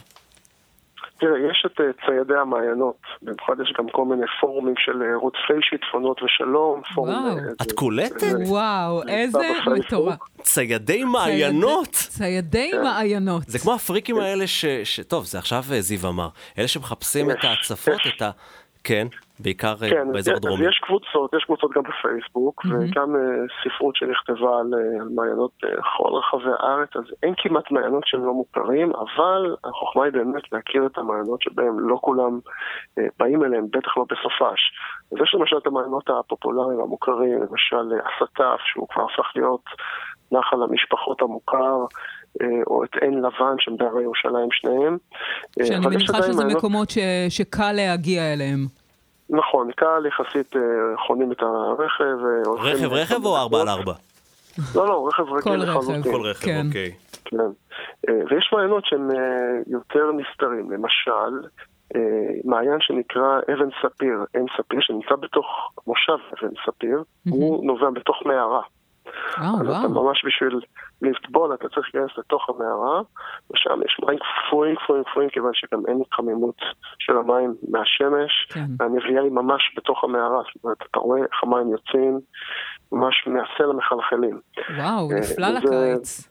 תראה, 1.19 1.39
יש 1.51 1.67
את 1.67 1.81
אה, 1.81 1.87
ציידי 2.07 2.35
המעיינות, 2.41 2.97
במיוחד 3.23 3.55
יש 3.63 3.73
גם 3.79 3.87
כל 3.93 4.05
מיני 4.05 4.27
פורומים 4.41 4.75
של 4.79 5.03
אה, 5.03 5.17
רודפי 5.17 5.53
שיטפונות 5.71 6.23
ושלום, 6.23 6.83
פורום... 6.95 7.11
וואו. 7.11 7.39
אה, 7.39 7.53
את 7.63 7.73
קולטת? 7.73 8.21
זה- 8.21 8.37
וואו, 8.47 9.09
איזה. 9.09 9.39
מטורף. 9.79 10.19
ציידי 10.43 11.05
מעיינות! 11.05 11.91
ציידי 11.91 12.71
מעיינות. 12.83 13.43
זה 13.47 13.59
כמו 13.59 13.75
הפריקים 13.75 14.19
האלה 14.19 14.47
ש... 14.47 14.65
ש... 14.85 15.01
טוב, 15.01 15.25
זה 15.25 15.39
עכשיו 15.39 15.63
זיו 15.81 16.09
אמר. 16.09 16.29
אלה 16.59 16.69
שמחפשים 16.69 17.31
את 17.31 17.45
ההצפות, 17.45 18.01
את 18.17 18.23
ה... 18.23 18.31
כן, 18.85 19.07
בעיקר 19.41 19.75
אה, 19.83 19.91
כן, 19.91 20.13
באזור 20.13 20.35
אז 20.35 20.39
הדרומי. 20.45 20.69
יש 20.69 20.79
קבוצות, 20.87 21.35
יש 21.35 21.45
קבוצות 21.45 21.71
גם 21.77 21.83
בפייסבוק, 21.83 22.65
וגם 22.65 23.17
אה, 23.17 23.21
ספרות 23.63 23.97
שנכתבה 23.97 24.59
על 24.61 24.75
אה, 24.75 25.03
על 25.03 25.09
מעיינות 25.15 25.51
בכל 25.63 26.09
רחבי 26.19 26.51
הארץ, 26.59 26.89
אז 26.97 27.03
אין 27.23 27.35
כמעט 27.37 27.71
מעיינות 27.71 28.03
שהם 28.07 28.27
לא 28.27 28.33
מוכרים, 28.35 28.93
אבל 28.95 29.57
החוכמה 29.65 30.05
היא 30.05 30.13
באמת 30.13 30.43
להכיר 30.53 30.87
את 30.87 30.99
המעיינות 30.99 31.43
שבהם 31.43 31.81
לא 31.81 31.99
כולם 32.01 32.39
אה, 32.99 33.05
באים 33.19 33.45
אליהם, 33.45 33.67
בטח 33.71 33.97
לא 33.97 34.05
בסופש. 34.11 34.61
אז 35.13 35.19
יש 35.23 35.35
למשל 35.35 35.57
את 35.57 35.67
המעיינות 35.67 36.11
הפופולריים 36.11 36.81
המוכרים, 36.81 37.39
למשל 37.43 37.77
הסטף, 38.07 38.61
שהוא 38.73 38.89
כבר 38.89 39.03
הפך 39.05 39.33
להיות 39.37 39.65
נחל 40.33 40.63
המשפחות 40.63 41.23
המוכר, 41.23 41.77
או 42.67 42.85
את 42.85 42.97
עין 43.01 43.15
לבן, 43.19 43.55
שהם 43.59 43.77
בהרי 43.77 44.03
ירושלים 44.03 44.49
שניהם. 44.51 44.97
שאני 45.67 45.87
מניחה 45.87 46.23
שזה 46.23 46.33
מעיינות- 46.43 46.57
מקומות 46.59 46.91
ש- 46.91 46.99
שקל 47.29 47.73
להגיע 47.73 48.33
אליהם. 48.33 48.67
נכון, 49.31 49.73
קל 49.73 50.07
יחסית 50.07 50.57
אה, 50.57 50.61
חונים 51.07 51.33
את 51.33 51.43
הרכב. 51.43 52.05
אה, 52.05 52.71
רכב 52.71 52.93
רכב 52.93 53.25
או 53.25 53.37
ארבע 53.37 53.61
על 53.61 53.69
ארבע? 53.69 53.93
לא, 54.75 54.87
לא, 54.87 55.09
רכב 55.09 55.23
רגיל 55.23 55.43
כל 55.43 55.51
רכב. 55.51 55.79
לחלוטין. 55.79 56.13
כל 56.13 56.27
רכב, 56.27 56.47
כן. 56.47 56.67
אוקיי. 56.67 56.95
כן. 57.25 57.37
אה, 58.09 58.25
ויש 58.31 58.51
מעיינות 58.53 58.85
שהם 58.87 59.11
יותר 59.67 60.13
נסתרים. 60.13 60.71
למשל, 60.71 61.49
מעיין 62.45 62.81
שנקרא 62.81 63.39
אבן 63.55 63.69
ספיר, 63.83 64.25
עין 64.35 64.47
ספיר, 64.57 64.79
שנמצא 64.81 65.17
בתוך 65.21 65.47
מושב 65.87 66.13
אבן 66.13 66.55
ספיר, 66.67 67.03
הוא 67.31 67.67
נובע 67.67 67.91
בתוך 67.91 68.17
מערה. 68.25 68.63
אה, 69.39 69.51
אז 69.61 69.67
אתה. 69.69 69.89
ממש 69.89 70.25
בשביל 70.27 70.61
לטבול, 71.03 71.55
אתה 71.55 71.69
צריך 71.69 71.91
להיכנס 71.95 72.19
לתוך 72.19 72.49
המערה, 72.49 73.01
ושם 73.51 73.81
יש 73.85 73.97
מים 74.07 74.19
קפואים, 74.19 74.77
קפואים, 74.77 75.05
קפואים, 75.05 75.29
כיוון 75.31 75.51
שגם 75.55 75.83
אין 75.89 76.01
התחממות 76.01 76.57
של 76.99 77.17
המים 77.17 77.55
מהשמש. 77.69 78.47
כן. 78.49 78.67
והנביאה 78.79 79.23
היא 79.23 79.33
ממש 79.33 79.75
בתוך 79.77 80.05
המערה, 80.05 80.43
זאת 80.43 80.65
אומרת, 80.65 80.79
אתה 80.91 80.99
רואה 80.99 81.21
איך 81.21 81.43
המים 81.43 81.73
יוצאים 81.73 82.21
ממש 82.93 83.27
מהסלע 83.27 83.73
מחלחלים. 83.73 84.41
וואו, 84.77 85.11
אה, 85.11 85.17
נפלא 85.19 85.49
לקיץ. 85.49 86.29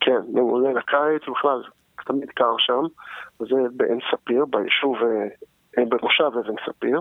כן, 0.00 0.20
מעולה 0.32 0.72
לקיץ, 0.72 1.28
בכלל, 1.28 1.62
תמיד 2.06 2.30
קר 2.30 2.54
שם, 2.58 2.82
וזה 3.40 3.56
בעין 3.76 3.98
ספיר, 4.12 4.44
ביישוב, 4.44 4.96
במושב 5.78 6.24
אבן 6.24 6.54
ספיר. 6.66 7.00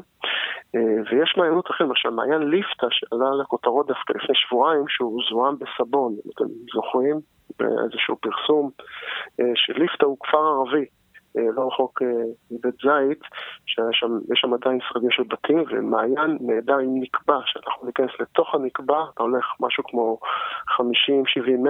אה, 0.76 0.82
ויש 1.12 1.34
מעיינות 1.38 1.72
אחרים, 1.72 1.90
למשל 1.90 2.10
מעיין 2.10 2.42
ליפתא, 2.42 2.88
שעלה 2.90 3.30
לכותרות 3.42 3.88
דווקא 3.88 4.14
לפני 4.14 4.36
שבועיים, 4.36 4.84
שהוא 4.88 5.22
זוהם 5.30 5.56
בסבון, 5.60 6.14
אם 6.14 6.32
אתם 6.36 6.54
זוכרים, 6.74 7.20
באיזשהו 7.60 8.16
פרסום, 8.16 8.70
אה, 9.40 9.52
שליפתא 9.56 10.06
הוא 10.06 10.18
כפר 10.20 10.38
ערבי. 10.38 10.86
אה, 11.38 11.44
לא 11.56 11.68
רחוק 11.68 12.02
מבית 12.52 12.76
זית, 12.76 13.20
שיש 13.66 14.04
שם, 14.34 14.54
עדיין 14.54 14.80
שרידים 14.90 15.12
של 15.12 15.24
בתים, 15.24 15.64
ומעיין 15.70 16.38
נהדר 16.42 16.78
עם 16.78 17.02
נקבע, 17.02 17.40
שאנחנו 17.46 17.88
ניכנס 17.88 18.12
לתוך 18.20 18.56
הנקבע, 18.56 19.04
אתה 19.14 19.24
הולך 19.24 19.46
משהו 19.60 19.84
כמו 19.84 20.20
50-70 20.72 20.78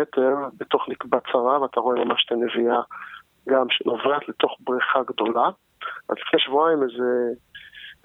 מטר 0.01 0.35
בתוך 0.57 0.89
נקבע 0.89 1.17
צרה, 1.31 1.61
ואתה 1.61 1.79
רואה 1.79 2.05
ממש 2.05 2.25
את 2.25 2.31
הנביאה 2.31 2.81
גם 3.49 3.65
שנובעת 3.69 4.29
לתוך 4.29 4.57
בריכה 4.59 4.99
גדולה. 5.03 5.49
אז 6.09 6.15
לפני 6.27 6.39
שבועיים 6.39 6.83
איזה 6.83 7.33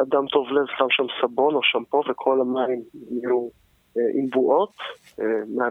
אדם 0.02 0.26
טוב 0.26 0.48
לב 0.52 0.66
שם 0.78 0.86
שם 0.90 1.06
סבון 1.20 1.54
או 1.54 1.60
שמפו, 1.62 2.02
וכל 2.08 2.40
המים 2.40 2.82
נהיו 3.10 3.48
אה, 3.96 4.02
עם 4.14 4.30
בועות. 4.30 4.72
אה, 5.20 5.24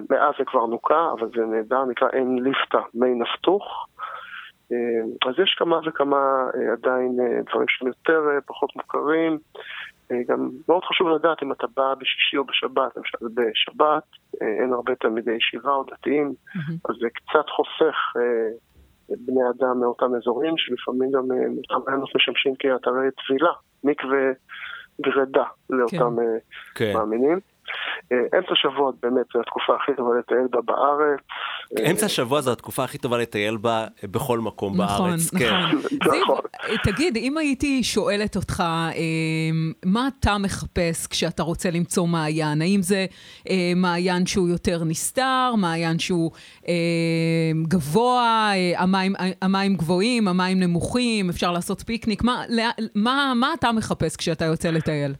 מאז 0.09 0.33
זה 0.39 0.45
כבר 0.45 0.65
נוקה, 0.65 1.11
אבל 1.19 1.29
זה 1.35 1.45
נהדר, 1.45 1.85
נקרא 1.85 2.07
עין 2.11 2.43
ליפתא, 2.43 2.79
מי 2.93 3.15
נפתוך. 3.15 3.87
אה, 4.71 5.29
אז 5.29 5.35
יש 5.43 5.55
כמה 5.59 5.79
וכמה 5.85 6.49
עדיין 6.73 7.17
דברים 7.49 7.67
שהם 7.67 7.87
יותר 7.87 8.21
פחות 8.45 8.75
מוכרים. 8.75 9.37
גם 10.27 10.49
מאוד 10.67 10.83
חשוב 10.83 11.07
לדעת 11.07 11.43
אם 11.43 11.51
אתה 11.51 11.67
בא 11.75 11.93
בשישי 11.93 12.37
או 12.37 12.43
בשבת, 12.43 12.97
למשל 12.97 13.17
בשבת 13.33 14.03
אין 14.41 14.73
הרבה 14.73 14.95
תלמידי 14.95 15.31
ישיבה 15.31 15.71
או 15.71 15.83
דתיים, 15.83 16.33
אז 16.89 16.95
זה 17.01 17.07
קצת 17.09 17.49
חוסך 17.49 17.95
בני 19.09 19.41
אדם 19.49 19.79
מאותם 19.79 20.15
אזורים, 20.15 20.53
שלפעמים 20.57 21.11
גם 21.11 21.23
אותם 21.57 21.85
מעיינות 21.85 22.15
משמשים 22.15 22.55
כאתרי 22.59 23.07
טבילה, 23.11 23.51
מקווה 23.83 24.31
גרידה 25.01 25.43
לאותם 25.69 26.15
כן. 26.75 26.93
מאמינים. 26.93 27.39
אה, 28.11 28.37
אמצע 28.37 28.55
שבוע 28.55 28.91
באמת 29.01 29.25
זו 29.33 29.39
התקופה 29.39 29.75
הכי 29.75 29.91
טובה 29.95 30.19
לטייל 30.19 30.47
בה 30.49 30.61
בארץ. 30.61 31.19
אמצע 31.89 32.05
השבוע 32.05 32.41
זו 32.41 32.51
התקופה 32.51 32.83
הכי 32.83 32.97
טובה 32.97 33.17
לטייל 33.17 33.57
בה 33.57 33.85
בכל 34.03 34.39
מקום 34.39 34.81
נכון, 34.81 35.09
בארץ. 35.09 35.33
נכון, 35.33 35.39
כן. 35.39 35.77
נכון. 36.21 36.41
תגיד, 36.83 37.17
אם 37.17 37.37
הייתי 37.37 37.83
שואלת 37.83 38.35
אותך, 38.35 38.63
אה, 38.67 38.93
מה 39.85 40.07
אתה 40.07 40.37
מחפש 40.37 41.07
כשאתה 41.07 41.43
רוצה 41.43 41.71
למצוא 41.71 42.07
מעיין? 42.07 42.61
האם 42.61 42.81
זה 42.81 43.05
אה, 43.49 43.71
מעיין 43.75 44.25
שהוא 44.25 44.49
יותר 44.49 44.83
נסתר, 44.83 45.53
מעיין 45.57 45.99
שהוא 45.99 46.31
גבוה, 47.67 48.51
המים, 48.77 49.13
המים 49.41 49.75
גבוהים, 49.75 50.27
המים 50.27 50.59
נמוכים, 50.59 51.29
אפשר 51.29 51.51
לעשות 51.51 51.81
פיקניק? 51.81 52.23
מה, 52.23 52.43
מה, 52.95 53.33
מה 53.35 53.53
אתה 53.59 53.71
מחפש 53.71 54.15
כשאתה 54.15 54.45
יוצא 54.45 54.69
לטייל? 54.69 55.13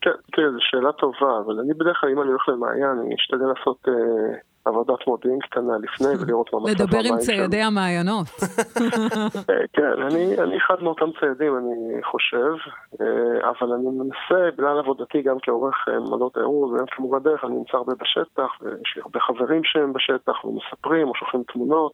כן, 0.00 0.10
תראה, 0.32 0.50
זו 0.50 0.58
שאלה 0.60 0.92
טובה, 0.92 1.38
אבל 1.44 1.60
אני 1.60 1.74
בדרך 1.74 1.96
כלל, 2.00 2.10
אם 2.10 2.20
אני 2.20 2.28
הולך 2.28 2.48
למעיין, 2.48 2.98
אני 2.98 3.14
אשתדל 3.14 3.46
לעשות 3.46 3.88
אה, 3.88 4.38
עבודת 4.64 5.06
מודיעין 5.06 5.38
קטנה 5.38 5.72
לפני 5.82 6.08
ולראות 6.20 6.52
מה 6.52 6.58
מצב 6.58 6.68
המים 6.68 6.88
לדבר 6.88 7.14
עם 7.14 7.18
ציידי 7.18 7.62
המעיינות. 7.62 8.26
אה, 9.50 9.66
כן, 9.72 10.02
אני, 10.02 10.38
אני 10.38 10.56
אחד 10.56 10.82
מאותם 10.82 11.10
ציידים, 11.20 11.56
אני 11.56 12.02
חושב, 12.02 12.54
אה, 13.00 13.50
אבל 13.50 13.72
אני 13.72 13.88
מנסה, 13.98 14.50
בגלל 14.56 14.78
עבודתי 14.78 15.22
גם 15.22 15.36
כעורך 15.42 15.74
מדעות 16.00 16.34
תיירות 16.34 16.72
וגם 16.72 16.86
כמורה 16.90 17.18
דרך, 17.18 17.44
אני 17.44 17.54
נמצא 17.54 17.76
הרבה 17.76 17.92
בשטח, 18.00 18.50
ויש 18.60 18.96
לי 18.96 19.02
הרבה 19.02 19.20
חברים 19.20 19.64
שהם 19.64 19.92
בשטח 19.92 20.44
ומספרים 20.44 21.08
או 21.08 21.14
שולחים 21.14 21.42
תמונות, 21.52 21.92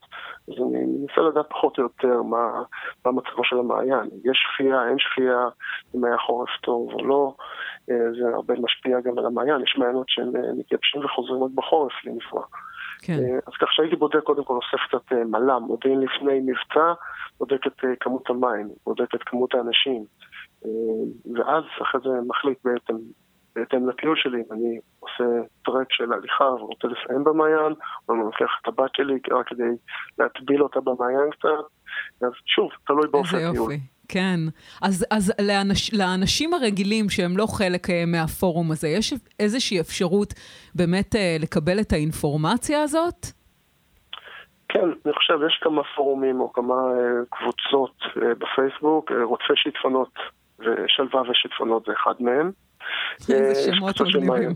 אז 0.48 0.54
אני 0.54 0.84
מנסה 0.86 1.20
לדעת 1.20 1.46
פחות 1.50 1.78
או 1.78 1.82
יותר 1.82 2.22
מה, 2.22 2.62
מה 3.04 3.12
מצבו 3.12 3.44
של 3.44 3.58
המעיין. 3.58 4.08
יש 4.24 4.38
שפייה, 4.46 4.88
אין 4.88 4.98
שפייה, 4.98 5.48
אם 5.94 6.04
היה 6.04 6.18
חורף 6.18 6.50
טוב 6.62 6.92
או 6.92 7.06
לא. 7.06 7.34
זה 7.90 8.34
הרבה 8.34 8.54
משפיע 8.60 9.00
גם 9.00 9.18
על 9.18 9.26
המעיין, 9.26 9.62
יש 9.62 9.76
מעיינות 9.78 10.08
שהם 10.08 10.32
מתייבשים 10.58 11.04
וחוזרים 11.04 11.44
רק 11.44 11.50
בחורף 11.54 11.92
לנפרע. 12.04 12.42
כן. 13.02 13.12
אה, 13.12 13.38
אז 13.46 13.52
כך 13.60 13.72
שהייתי 13.72 13.96
בודק 13.96 14.20
קודם 14.24 14.44
כל 14.44 14.54
אוסף 14.54 14.86
קצת 14.88 15.12
אה, 15.12 15.24
מל"מ, 15.24 15.62
מודיעין 15.62 16.00
לפני 16.00 16.40
מבצע, 16.40 16.92
בודק 17.38 17.66
את 17.66 17.84
אה, 17.84 17.90
כמות 18.00 18.30
המים, 18.30 18.68
בודק 18.86 19.14
את 19.14 19.22
כמות 19.22 19.54
האנשים, 19.54 20.04
ואז 21.34 21.64
אחרי 21.82 22.00
זה 22.04 22.10
מחליט 22.28 22.58
בעצם, 22.64 22.96
בהתאם 23.54 23.88
לטיול 23.88 24.16
שלי, 24.16 24.38
אם 24.38 24.52
אני 24.52 24.78
עושה 25.00 25.24
טרק 25.64 25.86
של 25.90 26.12
הליכה 26.12 26.44
ורוצה 26.44 26.88
לסיים 26.88 27.24
במעיין, 27.24 27.72
או 28.08 28.14
אני 28.14 28.22
לוקח 28.22 28.50
את 28.62 28.68
הבת 28.68 28.94
שלי 28.94 29.18
רק 29.30 29.48
כדי 29.48 29.70
להטביל 30.18 30.62
אותה 30.62 30.80
במעיין 30.80 31.30
קצת, 31.30 31.64
אז 32.22 32.32
שוב, 32.46 32.70
תלוי 32.86 33.08
באופן 33.10 33.52
טיול. 33.52 33.72
כן. 34.12 34.40
אז, 34.82 35.06
אז 35.10 35.32
לאנש, 35.40 35.94
לאנשים 35.94 36.54
הרגילים 36.54 37.10
שהם 37.10 37.36
לא 37.36 37.46
חלק 37.46 37.90
אה, 37.90 38.04
מהפורום 38.06 38.70
הזה, 38.70 38.88
יש 38.88 39.14
איזושהי 39.40 39.80
אפשרות 39.80 40.34
באמת 40.74 41.16
אה, 41.16 41.36
לקבל 41.40 41.80
את 41.80 41.92
האינפורמציה 41.92 42.82
הזאת? 42.82 43.26
כן, 44.68 44.88
אני 45.04 45.12
חושב, 45.14 45.34
יש 45.46 45.58
כמה 45.62 45.82
פורומים 45.96 46.40
או 46.40 46.52
כמה 46.52 46.74
uh, 46.74 47.26
קבוצות 47.30 47.94
בפייסבוק, 48.16 49.12
רודפי 49.22 49.52
שיטפונות 49.56 50.14
ושלווה 50.58 51.22
ושיטפונות 51.30 51.84
זה 51.86 51.92
אחד 51.92 52.14
מהם. 52.20 52.50
איזה 53.30 53.72
שמות 53.72 54.00
מגניבים. 54.00 54.50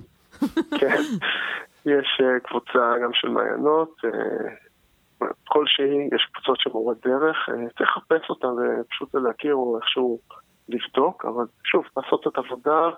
כן, 0.81 1.03
יש 1.95 2.21
קבוצה 2.43 2.95
גם 3.03 3.11
של 3.13 3.29
מעיינות, 3.29 4.01
כלשהי, 5.49 6.09
יש 6.15 6.29
קבוצות 6.33 6.61
של 6.61 6.71
מורי 6.73 6.95
דרך, 7.05 7.37
אה, 7.49 7.55
צריך 7.79 7.97
לחפש 7.97 8.31
אותן 8.31 8.49
ופשוט 8.49 9.15
להכיר 9.15 9.55
או 9.55 9.79
איכשהו 9.79 10.19
לבדוק, 10.69 11.25
אבל 11.25 11.45
שוב, 11.65 11.85
לעשות 11.97 12.27
את 12.27 12.37
העבודה, 12.37 12.91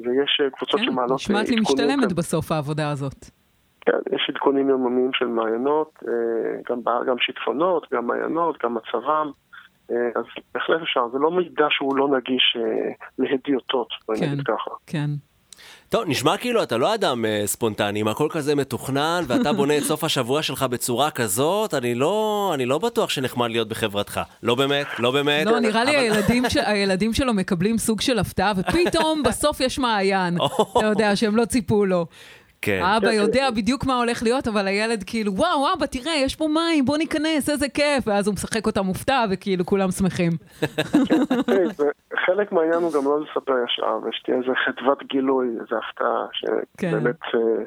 ויש 0.00 0.40
אה, 0.44 0.50
קבוצות 0.50 0.80
כן, 0.80 0.86
שמעלות. 0.86 1.08
כן, 1.08 1.14
נשמעת 1.14 1.48
לי 1.48 1.60
משתלמת 1.60 2.08
כאן. 2.08 2.16
בסוף 2.16 2.52
העבודה 2.52 2.90
הזאת. 2.90 3.24
כן, 3.80 3.98
יש 4.14 4.30
עדכונים 4.30 4.68
יוממיים 4.68 5.10
של 5.12 5.26
מעיינות, 5.26 5.98
אה, 6.08 6.60
גם, 6.68 6.80
גם 7.06 7.18
שיטפונות, 7.18 7.86
גם 7.92 8.06
מעיינות, 8.06 8.62
גם 8.62 8.74
מצבם. 8.74 9.30
אז 9.88 10.24
בהחלט 10.54 10.82
אפשר, 10.82 11.08
זה 11.12 11.18
לא 11.18 11.30
מידע 11.30 11.66
שהוא 11.70 11.96
לא 11.96 12.08
נגיש 12.08 12.56
להדיוטות, 13.18 13.88
כן, 14.06 14.26
נגיד 14.26 14.46
ככה. 14.46 14.70
כן. 14.86 15.10
טוב, 15.92 16.04
נשמע 16.06 16.36
כאילו 16.36 16.62
אתה 16.62 16.76
לא 16.76 16.94
אדם 16.94 17.24
uh, 17.24 17.46
ספונטני, 17.46 18.00
אם 18.00 18.08
הכל 18.08 18.28
כזה 18.30 18.54
מתוכנן 18.54 19.24
ואתה 19.26 19.52
בונה 19.58 19.78
את 19.78 19.82
סוף 19.82 20.04
השבוע 20.04 20.42
שלך 20.42 20.62
בצורה 20.62 21.10
כזאת, 21.10 21.74
אני 21.74 21.94
לא, 21.94 22.50
אני 22.54 22.66
לא 22.66 22.78
בטוח 22.78 23.10
שנחמד 23.10 23.50
להיות 23.50 23.68
בחברתך. 23.68 24.20
לא 24.42 24.54
באמת, 24.54 24.86
לא 24.98 25.10
באמת. 25.10 25.46
לא, 25.46 25.60
נראה 25.60 25.84
לי 25.84 25.96
הילדים, 25.96 26.44
ש... 26.50 26.56
הילדים 26.66 27.12
שלו 27.12 27.34
מקבלים 27.34 27.78
סוג 27.78 28.00
של 28.00 28.18
הפתעה, 28.18 28.52
ופתאום 28.56 29.22
בסוף 29.22 29.60
יש 29.60 29.78
מעיין. 29.78 30.36
אתה 30.78 30.86
יודע, 30.86 31.16
שהם 31.16 31.36
לא 31.36 31.44
ציפו 31.44 31.84
לו. 31.84 32.06
כן. 32.62 32.80
האבא 32.82 33.12
יודע 33.12 33.50
בדיוק 33.50 33.84
מה 33.84 33.96
הולך 33.96 34.22
להיות, 34.22 34.48
אבל 34.48 34.66
הילד 34.66 35.04
כאילו, 35.06 35.34
וואו, 35.34 35.66
אבא, 35.76 35.86
תראה, 35.86 36.14
יש 36.24 36.36
פה 36.36 36.48
מים, 36.48 36.84
בוא 36.84 36.96
ניכנס, 36.96 37.50
איזה 37.50 37.68
כיף. 37.68 38.06
ואז 38.06 38.26
הוא 38.26 38.34
משחק 38.34 38.66
אותה 38.66 38.82
מופתע, 38.82 39.24
וכאילו 39.30 39.66
כולם 39.66 39.90
שמחים. 39.90 40.32
כן, 41.46 41.84
חלק 42.26 42.52
מהעניין 42.52 42.82
הוא 42.82 42.92
גם 42.92 43.04
לא 43.04 43.20
לספר 43.20 43.54
ישר, 43.64 43.98
ושתהיה 44.08 44.36
איזה 44.36 44.52
חדוות 44.64 45.02
גילוי, 45.02 45.46
איזה 45.46 45.76
הפתעה, 45.78 46.26
שבאמת... 46.32 47.20
כן. 47.32 47.38
אה, 47.38 47.64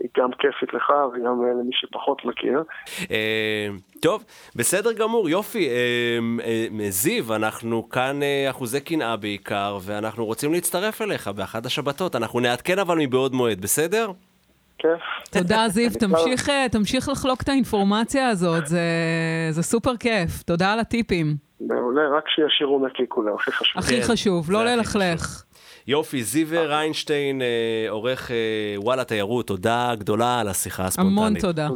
היא 0.00 0.08
גם 0.16 0.30
כיפית 0.38 0.74
לך 0.74 0.92
וגם 1.12 1.42
למי 1.60 1.70
שפחות 1.72 2.24
מכיר. 2.24 2.62
אה, 3.10 3.68
טוב, 4.02 4.24
בסדר 4.56 4.92
גמור, 4.92 5.28
יופי. 5.28 5.68
אה, 5.68 6.90
זיו, 6.90 7.34
אנחנו 7.34 7.88
כאן 7.88 8.20
אחוזי 8.50 8.80
קנאה 8.80 9.16
בעיקר, 9.16 9.78
ואנחנו 9.82 10.24
רוצים 10.24 10.52
להצטרף 10.52 11.02
אליך 11.02 11.28
באחת 11.28 11.66
השבתות. 11.66 12.16
אנחנו 12.16 12.40
נעדכן 12.40 12.78
אבל 12.78 12.98
מבעוד 12.98 13.34
מועד, 13.34 13.60
בסדר? 13.60 14.10
כיף. 14.78 15.00
תודה, 15.32 15.68
זיו. 15.68 15.90
תמשיך, 16.00 16.48
אה, 16.48 16.66
תמשיך 16.72 17.08
לחלוק 17.08 17.42
את 17.42 17.48
האינפורמציה 17.48 18.28
הזאת, 18.28 18.66
זה, 18.66 18.80
זה 19.50 19.62
סופר 19.62 19.96
כיף. 19.96 20.42
תודה 20.42 20.72
על 20.72 20.80
הטיפים. 20.80 21.36
מעולה, 21.60 22.02
רק 22.16 22.24
שישאירו 22.28 22.86
נקי 22.86 23.02
כולם, 23.08 23.34
הכי 23.34 23.52
חשוב. 23.52 23.82
הכי 23.82 24.02
כן, 24.02 24.12
חשוב, 24.12 24.50
לא 24.50 24.64
ללכלך. 24.64 25.42
יופי, 25.86 26.22
זיו 26.22 26.46
ריינשטיין, 26.68 27.42
אה, 27.42 27.86
עורך 27.88 28.30
אה, 28.30 28.74
וואלה 28.76 29.04
תיירות, 29.04 29.46
תודה 29.46 29.94
גדולה 29.98 30.40
על 30.40 30.48
השיחה 30.48 30.84
הספונטנית. 30.84 31.18
המון 31.18 31.40
תודה. 31.40 31.68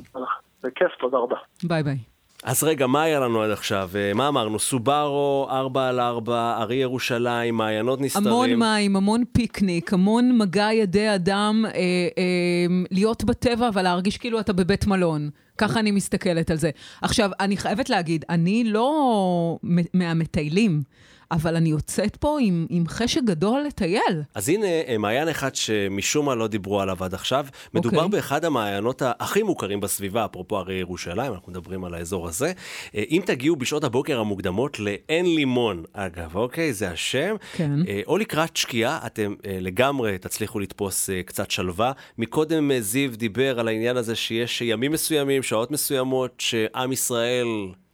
בכיף, 0.63 0.93
תודה 1.01 1.19
רבה. 1.19 1.37
ביי 1.63 1.83
ביי. 1.83 2.17
אז 2.44 2.62
רגע, 2.62 2.87
מה 2.87 3.03
היה 3.03 3.20
לנו 3.20 3.42
עד 3.42 3.51
עכשיו? 3.51 3.90
אה, 3.94 4.14
מה 4.14 4.29
אמרנו? 4.29 4.59
סובארו, 4.59 5.48
4 5.51 5.88
על 5.88 6.01
4, 6.01 6.57
ארי 6.61 6.77
ירושלים, 6.77 7.57
מעיינות 7.57 8.01
נסתרים. 8.01 8.27
המון 8.27 8.55
מים, 8.55 8.96
המון 8.96 9.24
פיקניק, 9.33 9.92
המון 9.92 10.38
מגע 10.38 10.68
ידי 10.72 11.14
אדם, 11.14 11.64
אה, 11.66 11.70
אה, 11.70 12.85
להיות 12.90 13.24
בטבע, 13.24 13.68
אבל 13.68 13.83
להרגיש 13.83 14.18
כאילו 14.18 14.40
אתה 14.40 14.53
בבית 14.53 14.87
מלון. 14.87 15.31
ככה 15.59 15.81
אני 15.81 15.90
מסתכלת 15.90 16.51
על 16.51 16.57
זה. 16.57 16.70
עכשיו, 17.03 17.31
אני 17.40 17.57
חייבת 17.57 17.90
להגיד, 17.90 18.24
אני 18.29 18.64
לא 18.64 19.59
מהמטיילים. 19.94 20.83
אבל 21.31 21.57
אני 21.57 21.69
יוצאת 21.69 22.17
פה 22.17 22.38
עם, 22.41 22.67
עם 22.71 22.85
חשק 22.88 23.21
גדול 23.25 23.62
לטייל. 23.67 24.23
אז 24.35 24.49
הנה 24.49 24.67
אה, 24.67 24.99
מעיין 24.99 25.29
אחד 25.29 25.55
שמשום 25.55 26.27
מה 26.27 26.35
לא 26.35 26.47
דיברו 26.47 26.81
עליו 26.81 27.05
עד 27.05 27.14
עכשיו. 27.14 27.47
מדובר 27.75 27.99
okay. 27.99 28.03
אוקיי. 28.03 28.21
באחד 28.21 28.45
המעיינות 28.45 29.03
הכי 29.05 29.43
מוכרים 29.43 29.81
בסביבה, 29.81 30.25
אפרופו 30.25 30.57
הרי 30.57 30.75
ירושלים, 30.75 31.33
אנחנו 31.33 31.53
מדברים 31.53 31.85
על 31.85 31.95
האזור 31.95 32.29
הזה. 32.29 32.53
אה, 32.95 33.03
אם 33.11 33.23
תגיעו 33.27 33.57
בשעות 33.57 33.85
הבוקר 33.85 34.21
המוקדמות 34.21 34.79
לאין 34.79 35.35
לימון, 35.35 35.85
אגב, 35.93 36.37
אוקיי, 36.37 36.73
זה 36.73 36.91
השם, 36.91 37.37
כן. 37.57 37.71
אה, 37.88 38.01
או 38.07 38.19
לקראת 38.19 38.57
שקיעה, 38.57 38.99
אתם 39.07 39.35
לגמרי 39.61 40.19
תצליחו 40.19 40.61
לתפוס 40.61 41.11
קצת 41.27 41.51
שלווה. 41.51 41.93
מקודם 42.19 42.71
זיו 42.81 43.17
דיבר 43.17 43.61
על 43.61 43.69
העניין 43.69 43.97
הזה 43.97 44.17
שיש 44.17 44.61
ימים 44.61 44.93
מסוימים, 44.93 45.43
שעות 45.43 45.71
מסוימות, 45.71 46.35
שעם 46.38 46.93
ישראל... 46.93 47.47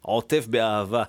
עוטף 0.04 0.46
באהבה 0.50 1.02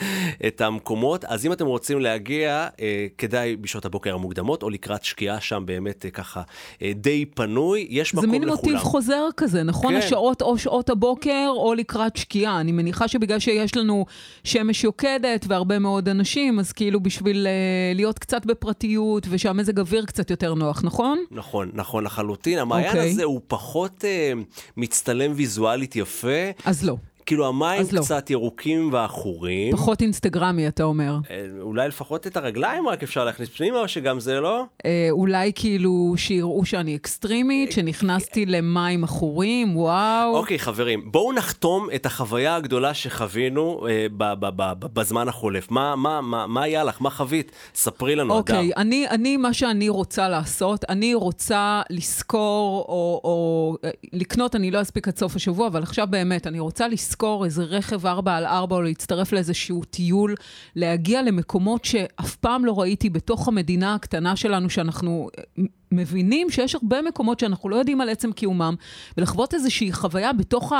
את 0.46 0.60
המקומות. 0.60 1.24
אז 1.24 1.46
אם 1.46 1.52
אתם 1.52 1.66
רוצים 1.66 2.00
להגיע, 2.00 2.68
אה, 2.80 3.06
כדאי 3.18 3.56
בשעות 3.56 3.84
הבוקר 3.84 4.14
המוקדמות, 4.14 4.62
או 4.62 4.70
לקראת 4.70 5.04
שקיעה 5.04 5.40
שם 5.40 5.62
באמת 5.66 6.04
אה, 6.04 6.10
ככה 6.10 6.42
אה, 6.82 6.92
די 6.94 7.24
פנוי, 7.24 7.86
יש 7.90 8.14
מקום 8.14 8.24
לכולם. 8.24 8.40
זה 8.40 8.46
מין 8.46 8.56
מוטיב 8.56 8.78
חוזר 8.78 9.28
כזה, 9.36 9.62
נכון? 9.62 9.92
כן. 9.92 9.98
השעות 9.98 10.42
או 10.42 10.58
שעות 10.58 10.90
הבוקר 10.90 11.48
או 11.48 11.74
לקראת 11.74 12.16
שקיעה. 12.16 12.60
אני 12.60 12.72
מניחה 12.72 13.08
שבגלל 13.08 13.38
שיש 13.38 13.76
לנו 13.76 14.06
שמש 14.44 14.84
יוקדת 14.84 15.44
והרבה 15.48 15.78
מאוד 15.78 16.08
אנשים, 16.08 16.58
אז 16.58 16.72
כאילו 16.72 17.00
בשביל 17.00 17.46
אה, 17.46 17.52
להיות 17.94 18.18
קצת 18.18 18.46
בפרטיות 18.46 19.26
ושהמזג 19.30 19.78
אוויר 19.78 20.04
קצת 20.04 20.30
יותר 20.30 20.54
נוח, 20.54 20.84
נכון? 20.84 21.18
נכון, 21.30 21.70
נכון 21.74 22.04
לחלוטין. 22.04 22.58
המעיין 22.58 22.86
okay. 22.86 22.96
אוקיי. 22.96 23.10
הזה 23.10 23.24
הוא 23.24 23.40
פחות 23.46 24.04
אה, 24.04 24.32
מצטלם 24.76 25.32
ויזואלית 25.34 25.96
יפה. 25.96 26.50
אז 26.64 26.84
לא. 26.84 26.96
כאילו 27.30 27.46
המים 27.46 27.82
לא. 27.92 28.00
קצת 28.00 28.30
ירוקים 28.30 28.92
ועכורים. 28.92 29.72
פחות 29.72 30.02
אינסטגרמי, 30.02 30.68
אתה 30.68 30.82
אומר. 30.82 31.18
אה, 31.30 31.46
אולי 31.60 31.88
לפחות 31.88 32.26
את 32.26 32.36
הרגליים 32.36 32.88
רק 32.88 33.02
אפשר 33.02 33.24
להכניס 33.24 33.48
פנימה, 33.48 33.78
או 33.78 33.88
שגם 33.88 34.20
זה 34.20 34.40
לא? 34.40 34.64
אה, 34.86 35.08
אולי 35.10 35.52
כאילו 35.54 36.14
שיראו 36.16 36.64
שאני 36.64 36.96
אקסטרימית, 36.96 37.72
שנכנסתי 37.72 38.46
למים 38.46 39.04
עכורים, 39.04 39.76
וואו. 39.76 40.36
אוקיי, 40.36 40.58
חברים, 40.58 41.02
בואו 41.12 41.32
נחתום 41.32 41.88
את 41.94 42.06
החוויה 42.06 42.56
הגדולה 42.56 42.94
שחווינו 42.94 43.86
אה, 43.88 44.06
ב- 44.16 44.34
ב- 44.40 44.48
ב- 44.56 44.72
ב- 44.78 45.00
בזמן 45.00 45.28
החולף. 45.28 45.70
מה, 45.70 45.96
מה, 45.96 46.20
מה, 46.20 46.46
מה 46.46 46.62
היה 46.62 46.84
לך? 46.84 47.00
מה 47.00 47.10
חווית? 47.10 47.52
ספרי 47.74 48.16
לנו, 48.16 48.34
אוקיי, 48.34 48.56
הדר. 48.56 48.72
אני, 48.76 49.08
אני, 49.08 49.36
מה 49.36 49.52
שאני 49.52 49.88
רוצה 49.88 50.28
לעשות, 50.28 50.84
אני 50.88 51.14
רוצה 51.14 51.82
לשכור 51.90 52.84
או, 52.88 53.20
או 53.24 53.76
אה, 53.84 53.90
לקנות, 54.12 54.56
אני 54.56 54.70
לא 54.70 54.82
אספיק 54.82 55.08
עד 55.08 55.16
סוף 55.16 55.36
השבוע, 55.36 55.66
אבל 55.66 55.82
עכשיו 55.82 56.06
באמת, 56.10 56.46
אני 56.46 56.60
רוצה 56.60 56.88
לשכור 57.20 57.44
איזה 57.44 57.64
רכב 57.64 58.06
4 58.06 58.36
על 58.36 58.46
4 58.46 58.76
או 58.76 58.82
להצטרף 58.82 59.32
לאיזשהו 59.32 59.84
טיול, 59.84 60.34
להגיע 60.76 61.22
למקומות 61.22 61.84
שאף 61.84 62.36
פעם 62.36 62.64
לא 62.64 62.80
ראיתי 62.80 63.10
בתוך 63.10 63.48
המדינה 63.48 63.94
הקטנה 63.94 64.36
שלנו, 64.36 64.70
שאנחנו 64.70 65.28
אה, 65.38 65.64
מבינים 65.92 66.50
שיש 66.50 66.74
הרבה 66.74 67.02
מקומות 67.02 67.40
שאנחנו 67.40 67.68
לא 67.68 67.76
יודעים 67.76 68.00
על 68.00 68.08
עצם 68.08 68.32
קיומם, 68.32 68.74
ולחוות 69.16 69.54
איזושהי 69.54 69.92
חוויה 69.92 70.32
בתוך 70.32 70.72